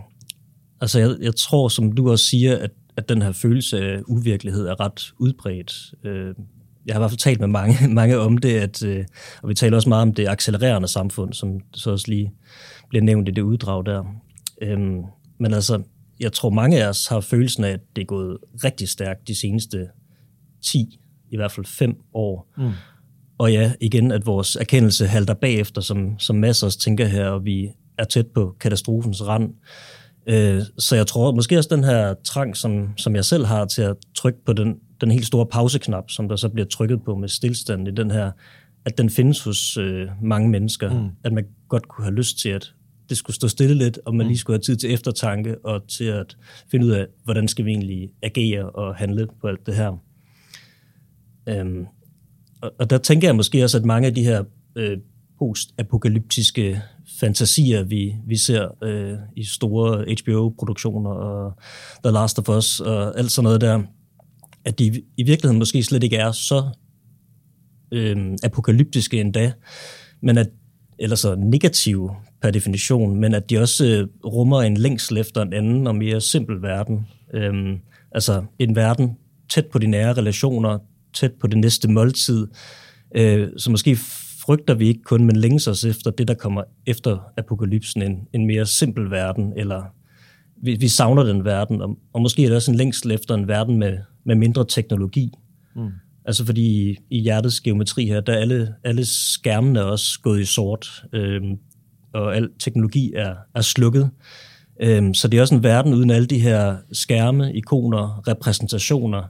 [0.81, 4.67] altså, jeg, jeg tror, som du også siger, at, at den her følelse af uvirkelighed
[4.67, 5.95] er ret udbredt.
[6.05, 6.35] Øh,
[6.87, 9.05] jeg har i hvert fald talt med mange, mange om det, at, øh,
[9.43, 12.33] og vi taler også meget om det accelererende samfund, som så også lige
[12.89, 14.05] bliver nævnt i det uddrag der.
[14.63, 15.03] Øhm,
[15.41, 15.83] men altså,
[16.21, 19.35] jeg tror mange af os har følelsen af, at det er gået rigtig stærkt de
[19.35, 19.89] seneste
[20.65, 20.99] 10
[21.31, 22.53] i hvert fald fem år.
[22.57, 22.71] Mm.
[23.39, 27.45] Og ja, igen, at vores erkendelse halter bagefter, som, som masser også tænker her, og
[27.45, 29.55] vi er tæt på katastrofens rand.
[30.27, 33.83] Øh, så jeg tror måske også den her trang, som, som jeg selv har til
[33.83, 37.29] at trykke på den, den helt store pauseknap, som der så bliver trykket på med
[37.29, 38.31] stillstand i den her,
[38.85, 40.95] at den findes hos øh, mange mennesker.
[40.95, 41.09] Mm.
[41.25, 42.73] At man godt kunne have lyst til, at
[43.09, 44.29] det skulle stå stille lidt, og man mm.
[44.29, 46.37] lige skulle have tid til eftertanke og til at
[46.71, 49.99] finde ud af, hvordan skal vi egentlig agere og handle på alt det her.
[51.49, 51.87] Øhm,
[52.63, 54.45] og, og der tænker jeg måske også, at mange af de her
[54.77, 54.99] øh,
[55.39, 56.83] post-apokalyptiske
[57.21, 61.53] fantasier, vi, vi ser øh, i store HBO-produktioner og
[62.05, 63.83] The Last of Us og alt sådan noget der,
[64.65, 66.65] at de i virkeligheden måske slet ikke er så
[67.93, 69.53] øh, apokalyptiske endda,
[70.21, 70.51] men at,
[70.99, 72.11] eller så negative
[72.43, 76.21] per definition, men at de også øh, rummer en længsel efter en anden og mere
[76.21, 77.07] simpel verden.
[77.35, 77.79] Øh,
[78.13, 79.17] altså en verden
[79.49, 80.79] tæt på de nære relationer,
[81.15, 82.47] tæt på det næste måltid,
[83.17, 83.97] øh, så måske
[84.49, 88.47] frygter vi ikke kun, men længes os efter det, der kommer efter apokalypsen, en, en
[88.47, 89.83] mere simpel verden, eller
[90.63, 93.49] vi, vi savner den verden, og, og måske er det også en længsel efter en
[93.49, 95.33] verden med, med mindre teknologi.
[95.77, 95.89] Mm.
[96.25, 100.45] Altså fordi i, i hjertets geometri her, der er alle, alle skærmene også gået i
[100.45, 101.59] sort, øhm,
[102.15, 104.11] og al teknologi er, er slukket.
[104.81, 109.23] Øhm, så det er også en verden uden alle de her skærme, ikoner, repræsentationer,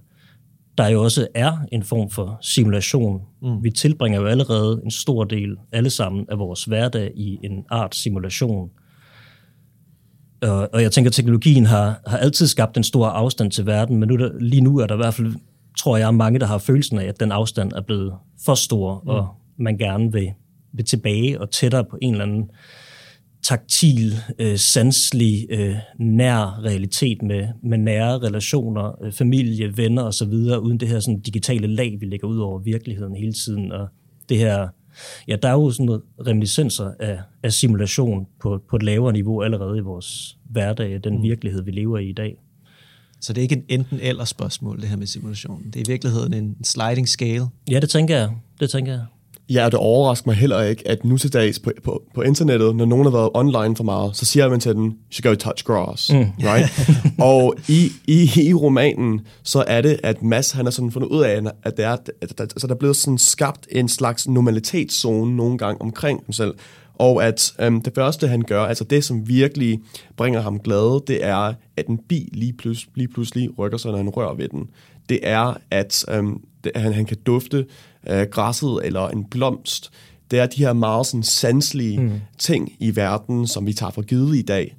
[0.79, 3.21] der jo også er en form for simulation.
[3.43, 3.65] Mm.
[3.65, 7.95] Vi tilbringer jo allerede en stor del, alle sammen, af vores hverdag i en art
[7.95, 8.71] simulation.
[10.43, 13.97] Og, og jeg tænker, at teknologien har, har altid skabt en stor afstand til verden,
[13.97, 15.35] men nu der, lige nu er der i hvert fald,
[15.79, 18.15] tror jeg, mange, der har følelsen af, at den afstand er blevet
[18.45, 19.09] for stor, mm.
[19.09, 20.33] og man gerne vil,
[20.73, 22.57] vil tilbage og tættere på en eller anden øh,
[23.43, 30.81] taktil, øh, sanselig, øh, nær realitet med, med nære relationer, øh, familie, venner osv., uden
[30.81, 33.73] det her sådan, digitale lag, vi lægger ud over virkeligheden hele tiden.
[33.73, 33.89] Og
[34.29, 34.69] det her,
[35.29, 39.43] ja, der er jo sådan noget reminiscenser af, af simulation på, på et lavere niveau
[39.43, 41.23] allerede i vores hverdag, den mm.
[41.23, 42.37] virkelighed, vi lever i i dag.
[43.21, 45.67] Så det er ikke en enten-eller spørgsmål, det her med simulationen.
[45.67, 47.47] Det er i virkeligheden en sliding scale.
[47.71, 48.31] Ja, det tænker jeg.
[48.61, 49.05] Det tænker jeg.
[49.51, 52.85] Ja, det overrasker mig heller ikke, at nu til dags på, på, på internettet, når
[52.85, 56.13] nogen har været online for meget, så siger man til den, should go touch grass,
[56.13, 56.25] mm.
[56.39, 56.91] right?
[57.35, 61.23] og i, i, i romanen, så er det, at Mads, han har sådan fundet ud
[61.23, 65.37] af, at der er, at der, så der er blevet sådan skabt en slags normalitetszone
[65.37, 66.55] nogle gange omkring dem selv.
[66.99, 69.81] Og at øhm, det første, han gør, altså det, som virkelig
[70.17, 73.99] bringer ham glade, det er, at en bil lige, plus, lige pludselig rykker sig, når
[73.99, 74.69] han rører ved den.
[75.09, 77.67] Det er, at øhm, det, han, han kan dufte
[78.11, 79.91] øh, græsset eller en blomst.
[80.31, 82.13] Det er de her meget sådan, sanselige mm.
[82.39, 84.77] ting i verden, som vi tager for givet i dag.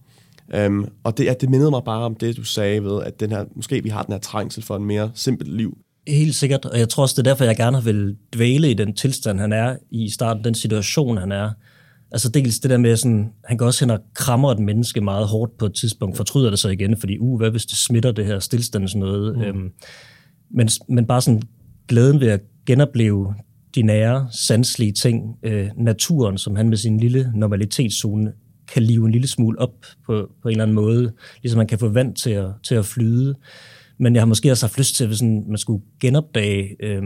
[0.66, 3.46] Um, og det, det mindede mig bare om det, du sagde ved, at den her,
[3.56, 5.78] måske vi har den her trængsel for en mere simpelt liv.
[6.08, 8.96] Helt sikkert, og jeg tror også, det er derfor, jeg gerne vil dvæle i den
[8.96, 11.52] tilstand, han er i starten, den situation, han er.
[12.12, 15.28] Altså dels det der med, sådan, han går også hen og krammer et menneske meget
[15.28, 18.26] hårdt på et tidspunkt, fortryder det så igen, fordi, uh, hvad hvis det smitter det
[18.26, 19.36] her stillstand sådan noget.
[19.36, 19.42] Mm.
[19.42, 19.72] Øhm,
[20.52, 21.42] men, men bare sådan
[21.88, 23.36] glæden ved at genopleve
[23.76, 28.34] de nære, sanselige ting, øh, naturen, som han med sin lille normalitetszone
[28.74, 31.80] kan live en lille smule op på, på en eller anden måde, ligesom man kan
[31.80, 33.36] få vand til at, til at flyde.
[33.98, 37.04] Men jeg har måske også haft lyst til, at sådan, man skulle genopdage øh,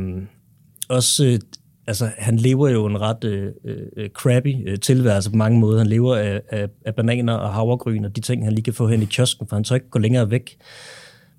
[0.90, 1.40] også
[1.88, 5.78] altså, han lever jo en ret øh, øh, crappy øh, tilværelse på mange måder.
[5.78, 8.88] Han lever af, af, af bananer og havregryn og de ting, han lige kan få
[8.88, 10.58] hen i kiosken, for han tør ikke gå længere væk.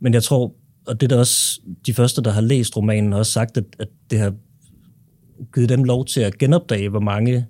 [0.00, 0.54] Men jeg tror,
[0.86, 3.64] og det er der også de første, der har læst romanen, har også sagt, at,
[3.78, 4.34] at det har
[5.54, 7.46] givet dem lov til at genopdage, hvor mange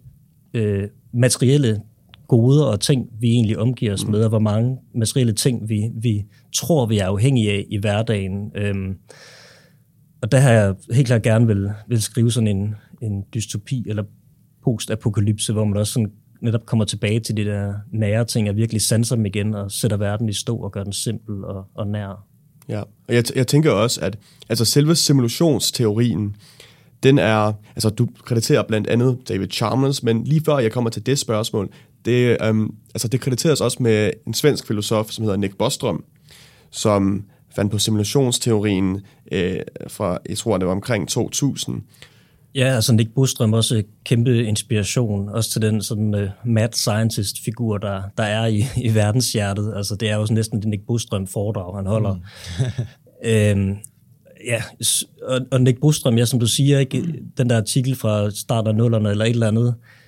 [0.54, 1.80] øh, materielle
[2.28, 6.24] goder og ting, vi egentlig omgiver os med, og hvor mange materielle ting, vi, vi
[6.54, 8.52] tror, vi er afhængige af i hverdagen.
[8.54, 8.98] Øhm,
[10.24, 14.04] og der har jeg helt klart gerne vil, vil skrive sådan en, en dystopi eller
[14.64, 18.82] postapokalypse, hvor man også sådan netop kommer tilbage til de der nære ting, og virkelig
[18.82, 22.26] sanser dem igen og sætter verden i stå og gør den simpel og, og nær.
[22.68, 26.36] Ja, og jeg, jeg tænker også, at altså selve simulationsteorien,
[27.02, 31.06] den er, altså du krediterer blandt andet David Chalmers, men lige før jeg kommer til
[31.06, 31.68] det spørgsmål,
[32.04, 36.04] det, øhm, altså det krediteres også med en svensk filosof, som hedder Nick Bostrom,
[36.70, 37.24] som
[37.56, 39.00] fandt på simulationsteorien
[39.32, 41.82] øh, fra, jeg tror det var omkring 2000,
[42.54, 48.02] Ja, altså Nick Bostrøm også kæmpe inspiration, også til den sådan uh, mad scientist-figur, der,
[48.18, 49.72] der er i, i verdenshjertet.
[49.76, 52.14] Altså det er jo næsten det Nick Bostrøm foredrag, han holder.
[52.14, 52.20] Mm.
[53.30, 53.76] øhm,
[54.46, 54.62] ja,
[55.22, 57.04] og, og Nick Bostrøm, ja, som du siger, ikke,
[57.38, 60.03] den der artikel fra starten af nullerne eller et eller andet, øh,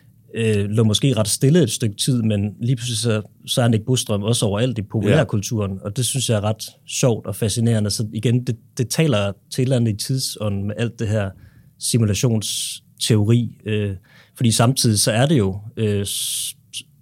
[0.68, 4.22] lå måske ret stille et stykke tid, men lige pludselig så, så er Nick Bostrøm
[4.22, 5.78] også overalt i populærkulturen, ja.
[5.84, 7.90] og det synes jeg er ret sjovt og fascinerende.
[7.90, 11.30] Så igen, det, det taler til et eller andet i tidsånden med alt det her
[11.78, 13.96] simulationsteori, øh,
[14.36, 16.06] fordi samtidig så er det jo, øh,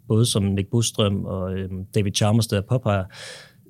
[0.09, 3.05] både som Nick Bostrøm og øh, David Chalmers der påpeger,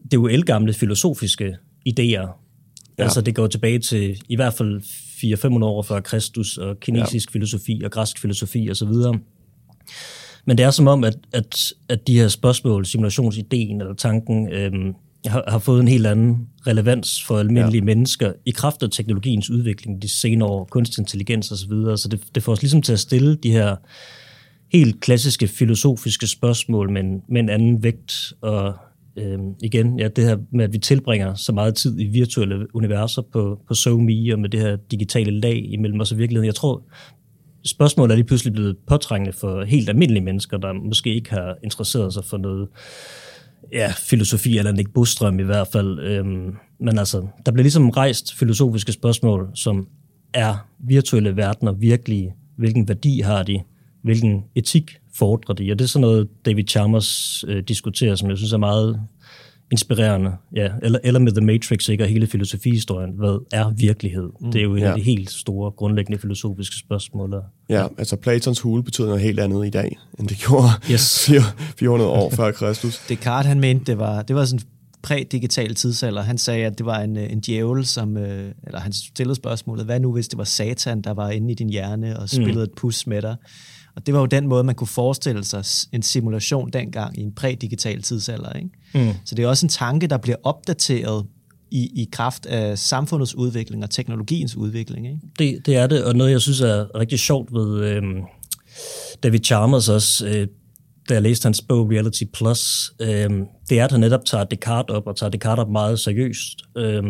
[0.02, 1.56] det er jo elgamle filosofiske
[1.88, 2.44] idéer.
[2.98, 3.02] Ja.
[3.02, 7.32] Altså det går tilbage til i hvert fald 400-500 år før Kristus, og kinesisk ja.
[7.32, 8.92] filosofi og græsk filosofi osv.
[10.44, 14.94] Men det er som om, at, at, at de her spørgsmål, simulationsideen eller tanken, øh,
[15.26, 17.84] har, har fået en helt anden relevans for almindelige ja.
[17.84, 21.56] mennesker i kraft af teknologiens udvikling de senere år, kunstig intelligens osv.
[21.56, 21.98] Så, videre.
[21.98, 23.76] så det, det får os ligesom til at stille de her
[24.72, 28.32] helt klassiske filosofiske spørgsmål med en, med en anden vægt.
[28.40, 28.74] Og
[29.16, 33.22] øhm, igen, ja, det her med, at vi tilbringer så meget tid i virtuelle universer
[33.32, 36.46] på, på SoMe og med det her digitale lag imellem os og virkeligheden.
[36.46, 36.82] Jeg tror,
[37.66, 42.14] spørgsmål er lige pludselig blevet påtrængende for helt almindelige mennesker, der måske ikke har interesseret
[42.14, 42.68] sig for noget
[43.72, 46.00] ja, filosofi, eller Nick Bostrøm i hvert fald.
[46.00, 49.88] Øhm, men altså, der bliver ligesom rejst filosofiske spørgsmål, som
[50.34, 52.34] er virtuelle verdener virkelige?
[52.56, 53.60] Hvilken værdi har de?
[54.02, 55.72] Hvilken etik fordrer de?
[55.72, 59.00] Og det er sådan noget, David Chalmers øh, diskuterer, som jeg synes er meget
[59.70, 60.32] inspirerende.
[60.56, 62.04] Ja, eller, eller med The Matrix, ikke?
[62.04, 63.10] og hele filosofihistorien.
[63.10, 64.30] Hvad er virkelighed?
[64.40, 64.52] Mm.
[64.52, 64.96] Det er jo et ja.
[64.96, 67.34] helt store, grundlæggende filosofiske spørgsmål.
[67.68, 71.30] Ja, altså Platons hule betyder noget helt andet i dag, end det gjorde yes.
[71.78, 72.98] 400 år før Kristus.
[73.08, 74.66] Descartes, han mente, det var, det var sådan
[75.02, 76.22] prædigital tidsalder.
[76.22, 80.00] Han sagde, at det var en, en djævel, som, øh, eller han stillede spørgsmålet, hvad
[80.00, 82.28] nu hvis det var satan, der var inde i din hjerne og mm.
[82.28, 82.62] spillede mm.
[82.62, 83.36] et pus med dig?
[83.96, 87.32] Og det var jo den måde, man kunne forestille sig en simulation dengang i en
[87.32, 88.52] prædigital tidsalder.
[88.52, 88.68] Ikke?
[88.94, 89.14] Mm.
[89.24, 91.26] Så det er også en tanke, der bliver opdateret
[91.70, 95.06] i, i kraft af samfundets udvikling og teknologiens udvikling.
[95.06, 95.20] Ikke?
[95.38, 98.02] Det, det er det, og noget, jeg synes er rigtig sjovt ved øh,
[99.22, 100.46] David Chalmers også, øh,
[101.08, 103.30] da jeg læste hans bog Reality Plus, øh,
[103.68, 106.58] det er, at han netop tager Descartes op, og tager Descartes op meget seriøst.
[106.76, 107.02] Øh,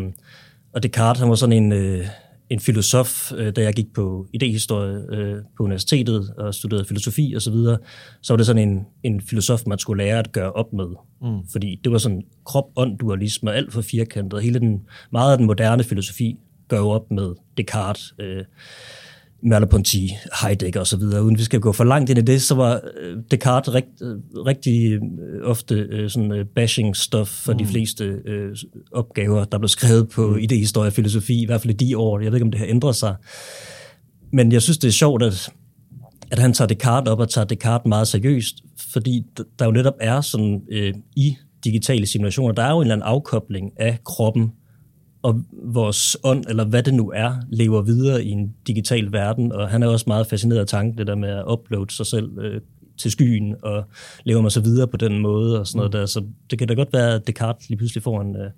[0.75, 1.73] og Descartes, han var sådan en...
[1.73, 2.07] Øh,
[2.51, 7.43] en filosof, øh, da jeg gik på idehistorie øh, på universitetet og studerede filosofi og
[7.43, 7.79] så videre,
[8.23, 10.87] så var det sådan en, en filosof, man skulle lære at gøre op med.
[11.23, 11.49] Mm.
[11.53, 14.43] Fordi det var sådan krop-ånd-dualisme, alt for firkantet.
[14.43, 16.37] Hele den, meget af den moderne filosofi
[16.69, 18.15] gør jo op med Descartes.
[18.19, 18.45] Øh,
[19.45, 19.99] Merleau-Ponty,
[20.43, 21.25] Heidegger og så videre.
[21.25, 24.17] Uden vi skal gå for langt ind i det, så var øh, Descartes rigt, øh,
[24.47, 25.01] rigtig øh,
[25.43, 27.59] ofte sådan bashing stuff for mm.
[27.59, 28.57] de fleste øh,
[28.93, 30.39] opgaver, der blev skrevet på mm.
[30.39, 32.21] idehistorie og filosofi, i hvert fald i de år.
[32.21, 33.15] Jeg ved ikke, om det har ændret sig.
[34.33, 35.51] Men jeg synes, det er sjovt, at,
[36.31, 38.55] at han tager Descartes op og tager Descartes meget seriøst,
[38.93, 39.27] fordi
[39.59, 43.07] der jo netop er sådan øh, i digitale simulationer, der er jo en eller anden
[43.07, 44.53] afkobling af kroppen
[45.25, 49.69] og vores ånd, eller hvad det nu er, lever videre i en digital verden, og
[49.69, 52.61] han er også meget fascineret af tanken, det der med at uploade sig selv øh,
[52.99, 53.85] til skyen, og
[54.25, 55.99] lever man så videre på den måde, og sådan noget mm.
[55.99, 56.07] der.
[56.07, 58.51] Så det kan da godt være, at Descartes lige pludselig får en, øh,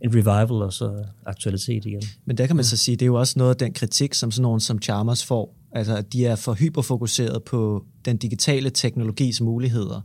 [0.00, 2.02] en revival, og så aktualitet igen.
[2.24, 4.30] Men der kan man så sige, det er jo også noget af den kritik, som
[4.30, 9.40] sådan nogen som Chalmers får, altså at de er for hyperfokuseret på den digitale teknologis
[9.40, 10.00] muligheder,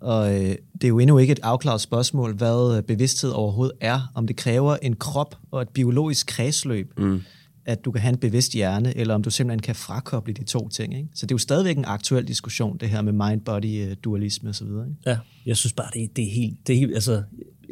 [0.00, 4.12] og øh, det er jo endnu ikke et afklaret spørgsmål, hvad øh, bevidsthed overhovedet er.
[4.14, 7.22] Om det kræver en krop og et biologisk kredsløb, mm.
[7.64, 10.68] at du kan have en bevidst hjerne, eller om du simpelthen kan frakoble de to
[10.68, 10.96] ting.
[10.96, 11.08] Ikke?
[11.14, 14.66] Så det er jo stadigvæk en aktuel diskussion, det her med mind-body-dualisme osv.
[14.66, 14.96] Ikke?
[15.06, 16.66] Ja, jeg synes bare, det, det er helt...
[16.66, 17.22] Det er helt altså,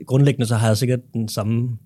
[0.06, 1.78] grundlæggende så har jeg sikkert den samme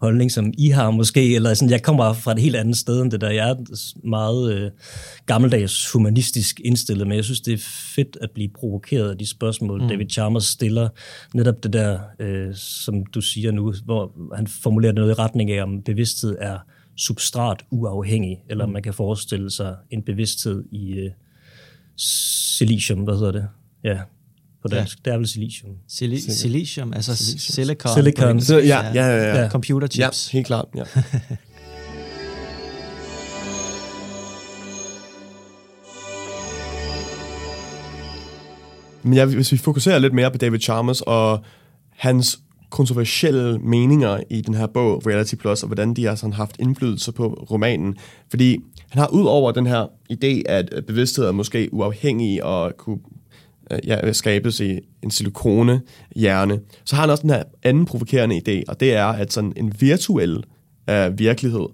[0.00, 3.10] holdning, som I har måske, eller sådan, jeg kommer fra et helt andet sted end
[3.10, 3.30] det der.
[3.30, 3.56] Jeg er
[4.08, 4.70] meget øh,
[5.26, 9.82] gammeldags humanistisk indstillet, men jeg synes, det er fedt at blive provokeret af de spørgsmål,
[9.82, 9.88] mm.
[9.88, 10.88] David Chalmers stiller.
[11.34, 15.62] Netop det der, øh, som du siger nu, hvor han formulerer noget i retning af,
[15.62, 16.58] om bevidsthed er
[16.96, 18.72] substrat uafhængig, eller mm.
[18.72, 21.10] man kan forestille sig en bevidsthed i øh,
[21.96, 23.48] silicium, hvad hedder det?
[23.84, 23.98] Ja,
[24.62, 24.98] på dansk.
[24.98, 25.10] Ja.
[25.10, 25.72] Det er vel silicium.
[25.88, 27.54] Sili- silicium, altså silicium.
[27.54, 27.94] silicon.
[27.94, 28.40] Silicon.
[28.40, 29.48] Så, ja, ja, ja, ja.
[29.48, 30.30] Computer chips.
[30.32, 30.66] Ja, helt klart.
[30.76, 30.82] Ja.
[39.02, 41.40] Men ja, hvis vi fokuserer lidt mere på David Chalmers og
[41.96, 42.38] hans
[42.70, 47.12] kontroversielle meninger i den her bog, Reality Plus, og hvordan de har sådan haft indflydelse
[47.12, 47.96] på romanen.
[48.30, 48.58] Fordi
[48.90, 52.98] han har ud over den her idé, at bevidsthed er måske uafhængig og kunne
[53.70, 55.80] Øh, ja, skabes i en silikone
[56.16, 59.52] hjerne, så har han også den her anden provokerende idé, og det er, at sådan
[59.56, 60.44] en virtuel
[60.90, 61.66] øh, virkelighed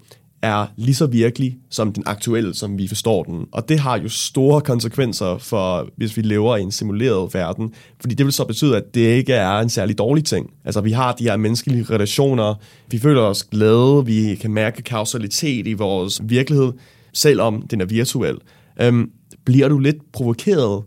[0.45, 3.47] er lige så virkelig som den aktuelle, som vi forstår den.
[3.53, 7.73] Og det har jo store konsekvenser for, hvis vi lever i en simuleret verden.
[8.01, 10.51] Fordi det vil så betyde, at det ikke er en særlig dårlig ting.
[10.65, 12.55] Altså, vi har de her menneskelige relationer,
[12.90, 16.73] vi føler os glade, vi kan mærke kausalitet i vores virkelighed,
[17.13, 18.37] selvom den er virtuel.
[18.81, 19.11] Øhm,
[19.45, 20.83] bliver du lidt provokeret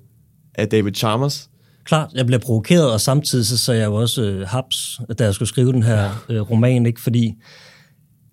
[0.58, 1.50] af David Chalmers.
[1.84, 5.34] Klart, jeg blev provokeret, og samtidig så sagde jeg jo også øh, haps, da jeg
[5.34, 7.02] skulle skrive den her øh, roman, ikke?
[7.02, 7.34] fordi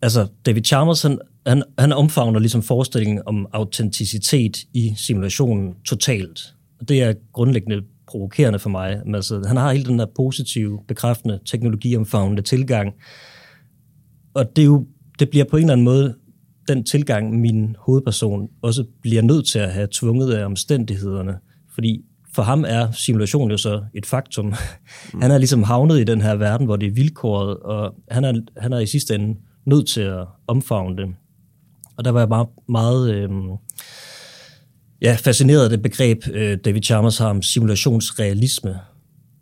[0.03, 6.55] altså, David Chalmers, han, han, han omfavner ligesom forestillingen om autenticitet i simulationen totalt.
[6.81, 9.01] Og det er grundlæggende provokerende for mig.
[9.05, 12.93] Men altså, han har hele den der positive, bekræftende, teknologiomfavnende tilgang.
[14.35, 14.87] Og det, er jo,
[15.19, 16.15] det bliver på en eller anden måde
[16.69, 21.39] den tilgang, min hovedperson også bliver nødt til at have tvunget af omstændighederne.
[21.75, 22.05] Fordi
[22.35, 24.47] for ham er simulation jo så et faktum.
[24.47, 25.21] Mm.
[25.23, 28.41] Han er ligesom havnet i den her verden, hvor det er vilkåret, og han er,
[28.57, 31.15] han er i sidste ende nødt til at omfavne det.
[31.97, 33.31] Og der var jeg bare meget øh,
[35.03, 38.79] ja, fascineret af det begreb, øh, David Chalmers har om simulationsrealisme.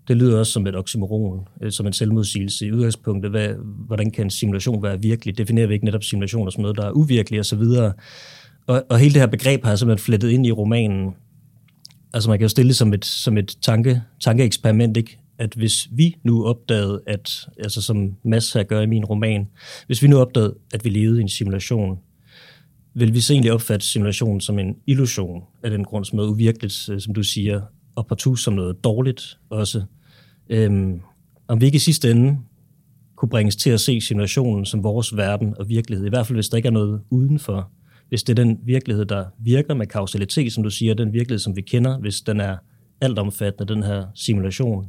[0.08, 3.30] Det lyder også som et oxymoron, øh, som en selvmodsigelse i udgangspunktet.
[3.30, 3.48] Hvad,
[3.86, 5.38] hvordan kan en simulation være virkelig?
[5.38, 7.62] Definerer vi ikke netop simulationer som noget, der er uvirkeligt osv.?
[8.66, 11.14] Og, og hele det her begreb har jeg simpelthen flettet ind i romanen.
[12.14, 15.18] Altså man kan jo stille det som et, som et tanke, tankeeksperiment, ikke?
[15.38, 19.48] at hvis vi nu opdagede, at, altså som Mads her gør i min roman,
[19.86, 21.98] hvis vi nu opdagede, at vi levede i en simulation,
[22.94, 26.88] vil vi så egentlig opfatte simulationen som en illusion af den grund, som noget uvirkeligt,
[26.88, 27.60] øh, som du siger,
[27.94, 29.82] og partout som noget dårligt også.
[30.48, 31.00] Øhm,
[31.48, 32.38] om vi ikke i sidste ende
[33.16, 36.48] kunne bringes til at se simulationen som vores verden og virkelighed, i hvert fald hvis
[36.48, 37.70] der ikke er noget udenfor,
[38.12, 41.56] hvis det er den virkelighed, der virker med kausalitet, som du siger, den virkelighed, som
[41.56, 42.56] vi kender, hvis den er
[43.00, 44.86] altomfattende, den her simulation.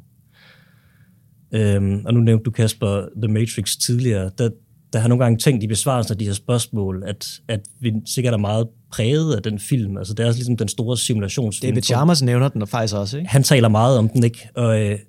[1.52, 4.50] Øhm, og nu nævnte du Kasper The Matrix tidligere, der,
[4.94, 8.34] der har nogle gange tænkt i besvarelsen af de her spørgsmål, at, at vi sikkert
[8.34, 9.98] er meget præget af den film.
[9.98, 11.72] Altså det er ligesom den store simulationsfilm.
[11.72, 13.30] David Chalmers nævner den faktisk også, ikke?
[13.30, 14.50] Han taler meget om den, ikke?
[14.56, 15.00] Og, øh,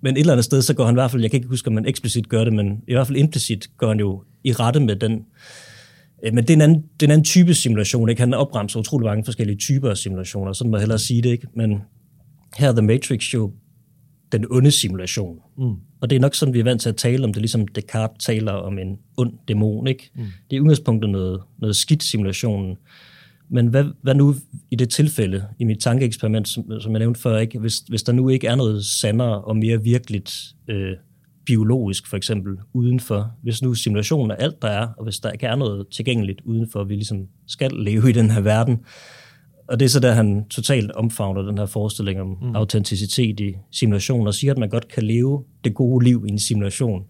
[0.00, 1.68] men et eller andet sted, så går han i hvert fald, jeg kan ikke huske,
[1.68, 4.80] om man eksplicit gør det, men i hvert fald implicit går han jo i rette
[4.80, 5.24] med den.
[6.24, 8.20] Øh, men det er, en anden, det er en anden type simulation, ikke?
[8.20, 11.46] Han opremser utrolig mange forskellige typer af simulationer, sådan må jeg hellere sige det, ikke?
[11.56, 11.78] Men
[12.56, 13.52] her er The Matrix jo
[14.32, 15.38] den onde simulation.
[15.58, 15.74] Mm.
[16.00, 18.24] Og det er nok sådan, vi er vant til at tale om det, ligesom Descartes
[18.24, 19.86] taler om en ond dæmon.
[19.86, 20.10] Ikke?
[20.14, 20.24] Mm.
[20.50, 22.76] Det er udgangspunktet noget, noget skidt simulationen.
[23.50, 24.34] Men hvad, hvad nu
[24.70, 27.58] i det tilfælde, i mit tankeeksperiment, som, som jeg nævnte før, ikke?
[27.58, 30.34] Hvis, hvis der nu ikke er noget sandere og mere virkeligt
[30.68, 30.96] øh,
[31.46, 35.46] biologisk for eksempel udenfor, hvis nu simulationen er alt, der er, og hvis der ikke
[35.46, 38.78] er noget tilgængeligt udenfor, vi ligesom skal leve i den her verden,
[39.68, 42.56] og det er så der, han totalt omfavner den her forestilling om mm.
[42.56, 46.38] autenticitet i simulation, og siger, at man godt kan leve det gode liv i en
[46.38, 47.02] simulation.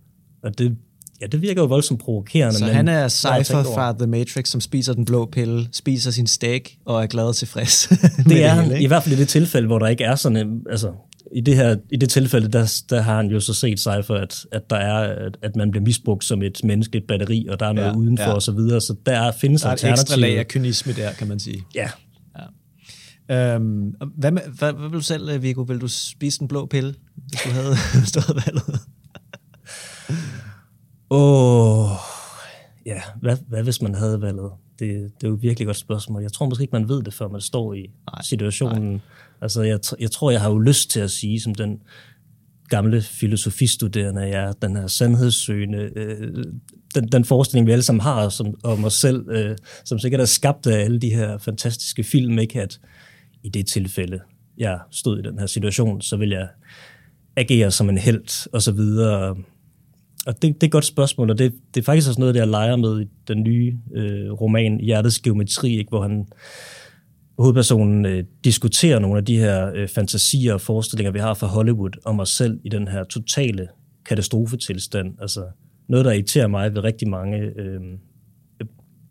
[0.43, 0.76] Og det,
[1.20, 2.59] ja, det virker jo voldsomt provokerende.
[2.59, 6.26] Så men han er Cypher fra The Matrix, som spiser den blå pille, spiser sin
[6.26, 7.89] steak og er glad og tilfreds.
[8.28, 10.62] det er han, i hvert fald i det tilfælde, hvor der ikke er sådan en,
[10.70, 10.93] altså,
[11.35, 14.47] i det her i det tilfælde, der, der har han jo så set Cypher, at,
[14.53, 17.72] at, der er, at, at man bliver misbrugt som et menneskeligt batteri, og der er
[17.72, 18.32] noget ja, udenfor ja.
[18.32, 21.28] og så videre, så der findes der er et ekstra lag af kynisme der, kan
[21.28, 21.62] man sige.
[21.74, 21.91] Ja,
[23.30, 25.62] Øhm, hvad, med, hvad, hvad vil du selv, Viggo?
[25.62, 27.76] Vil du spise en blå pille, hvis du havde
[28.12, 28.80] stået valget?
[31.11, 31.97] Åh, oh,
[32.87, 34.51] ja, hvad, hvad hvis man havde valget?
[34.78, 34.89] Det,
[35.20, 36.22] det er jo et virkelig godt spørgsmål.
[36.22, 38.91] Jeg tror måske ikke, man ved det, før man står i nej, situationen.
[38.91, 39.01] Nej.
[39.41, 41.78] Altså, jeg, jeg tror, jeg har jo lyst til at sige, som den
[42.68, 46.45] gamle filosofistuderende jeg er, den her sandhedssøgende, øh,
[46.95, 50.24] den, den forestilling, vi alle sammen har som, om os selv, øh, som sikkert er
[50.24, 52.62] skabt af alle de her fantastiske film, ikke?
[52.62, 52.80] at
[53.43, 54.20] i det tilfælde,
[54.59, 56.49] jeg stod i den her situation, så vil jeg
[57.37, 59.37] agere som en held, og så videre.
[60.26, 62.41] Og det, det er et godt spørgsmål, og det, det er faktisk også noget, det
[62.41, 65.89] jeg leger med i den nye øh, roman Hjertets Geometri, ikke?
[65.89, 66.26] hvor han
[67.39, 71.91] hovedpersonen øh, diskuterer nogle af de her øh, fantasier og forestillinger, vi har fra Hollywood
[72.05, 73.68] om os selv i den her totale
[74.07, 75.14] katastrofetilstand.
[75.20, 75.45] Altså
[75.89, 77.80] noget, der irriterer mig ved rigtig mange øh,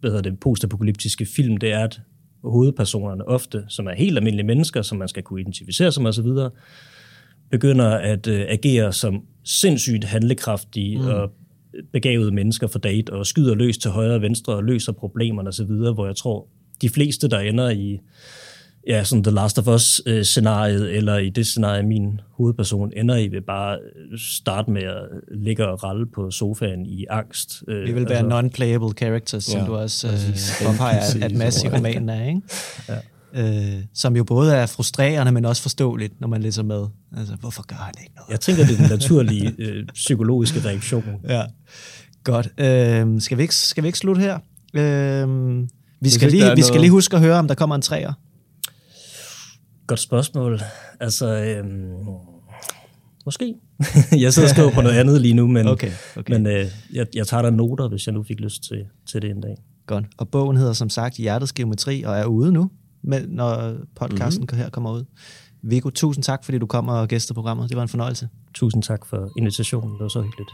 [0.04, 2.02] hvad hedder det, postapokalyptiske film, det er, at
[2.44, 6.28] hovedpersonerne ofte, som er helt almindelige mennesker, som man skal kunne identificere sig med osv.,
[7.52, 11.08] begynder at øh, agere som sindssygt handlekraftige mm.
[11.08, 11.32] og
[11.94, 15.66] begavede mennesker for date, og skyder løs til højre og venstre og løser problemerne osv.,
[15.66, 16.48] hvor jeg tror,
[16.84, 18.00] de fleste, der ender i
[18.88, 23.42] ja, sådan The Last of Us-scenariet, eller i det scenarie, min hovedperson ender i, vil
[23.42, 23.78] bare
[24.18, 27.64] starte med at ligge og ralle på sofaen i angst.
[27.68, 31.68] Det vil være altså, non-playable characters, som ja, du også øh, påpeger, at, at masse
[31.68, 32.42] i romanen er, ikke?
[32.90, 32.98] Ja.
[33.36, 36.86] Øh, som jo både er frustrerende, men også forståeligt, når man læser med.
[37.18, 38.30] Altså, hvorfor gør han ikke noget?
[38.30, 41.04] Jeg tænker, det er den naturlige øh, psykologiske reaktion.
[41.30, 41.44] Ja,
[42.24, 42.50] godt.
[42.58, 44.40] Øh, skal, vi ikke, skal vi ikke slutte her?
[44.74, 45.68] Øh,
[46.04, 48.14] vi skal, lige, vi skal lige huske at høre, om der kommer en træer.
[49.88, 50.62] Godt spørgsmål.
[51.00, 51.94] Altså, øhm,
[53.26, 53.56] måske.
[54.24, 56.34] jeg sidder og skriver på noget andet lige nu, men, okay, okay.
[56.34, 59.30] men øh, jeg, jeg tager der noter, hvis jeg nu fik lyst til, til det
[59.30, 59.56] en dag.
[59.86, 60.06] Godt.
[60.18, 62.70] Og bogen hedder som sagt Hjertets Geometri, og er ude nu,
[63.28, 64.58] når podcasten mm-hmm.
[64.58, 65.04] her kommer ud.
[65.62, 67.70] Viggo, tusind tak, fordi du kom og gæstede programmet.
[67.70, 68.30] Det var en fornøjelse.
[68.54, 69.94] Tusind tak for invitationen.
[69.94, 70.50] Det var så hyggeligt.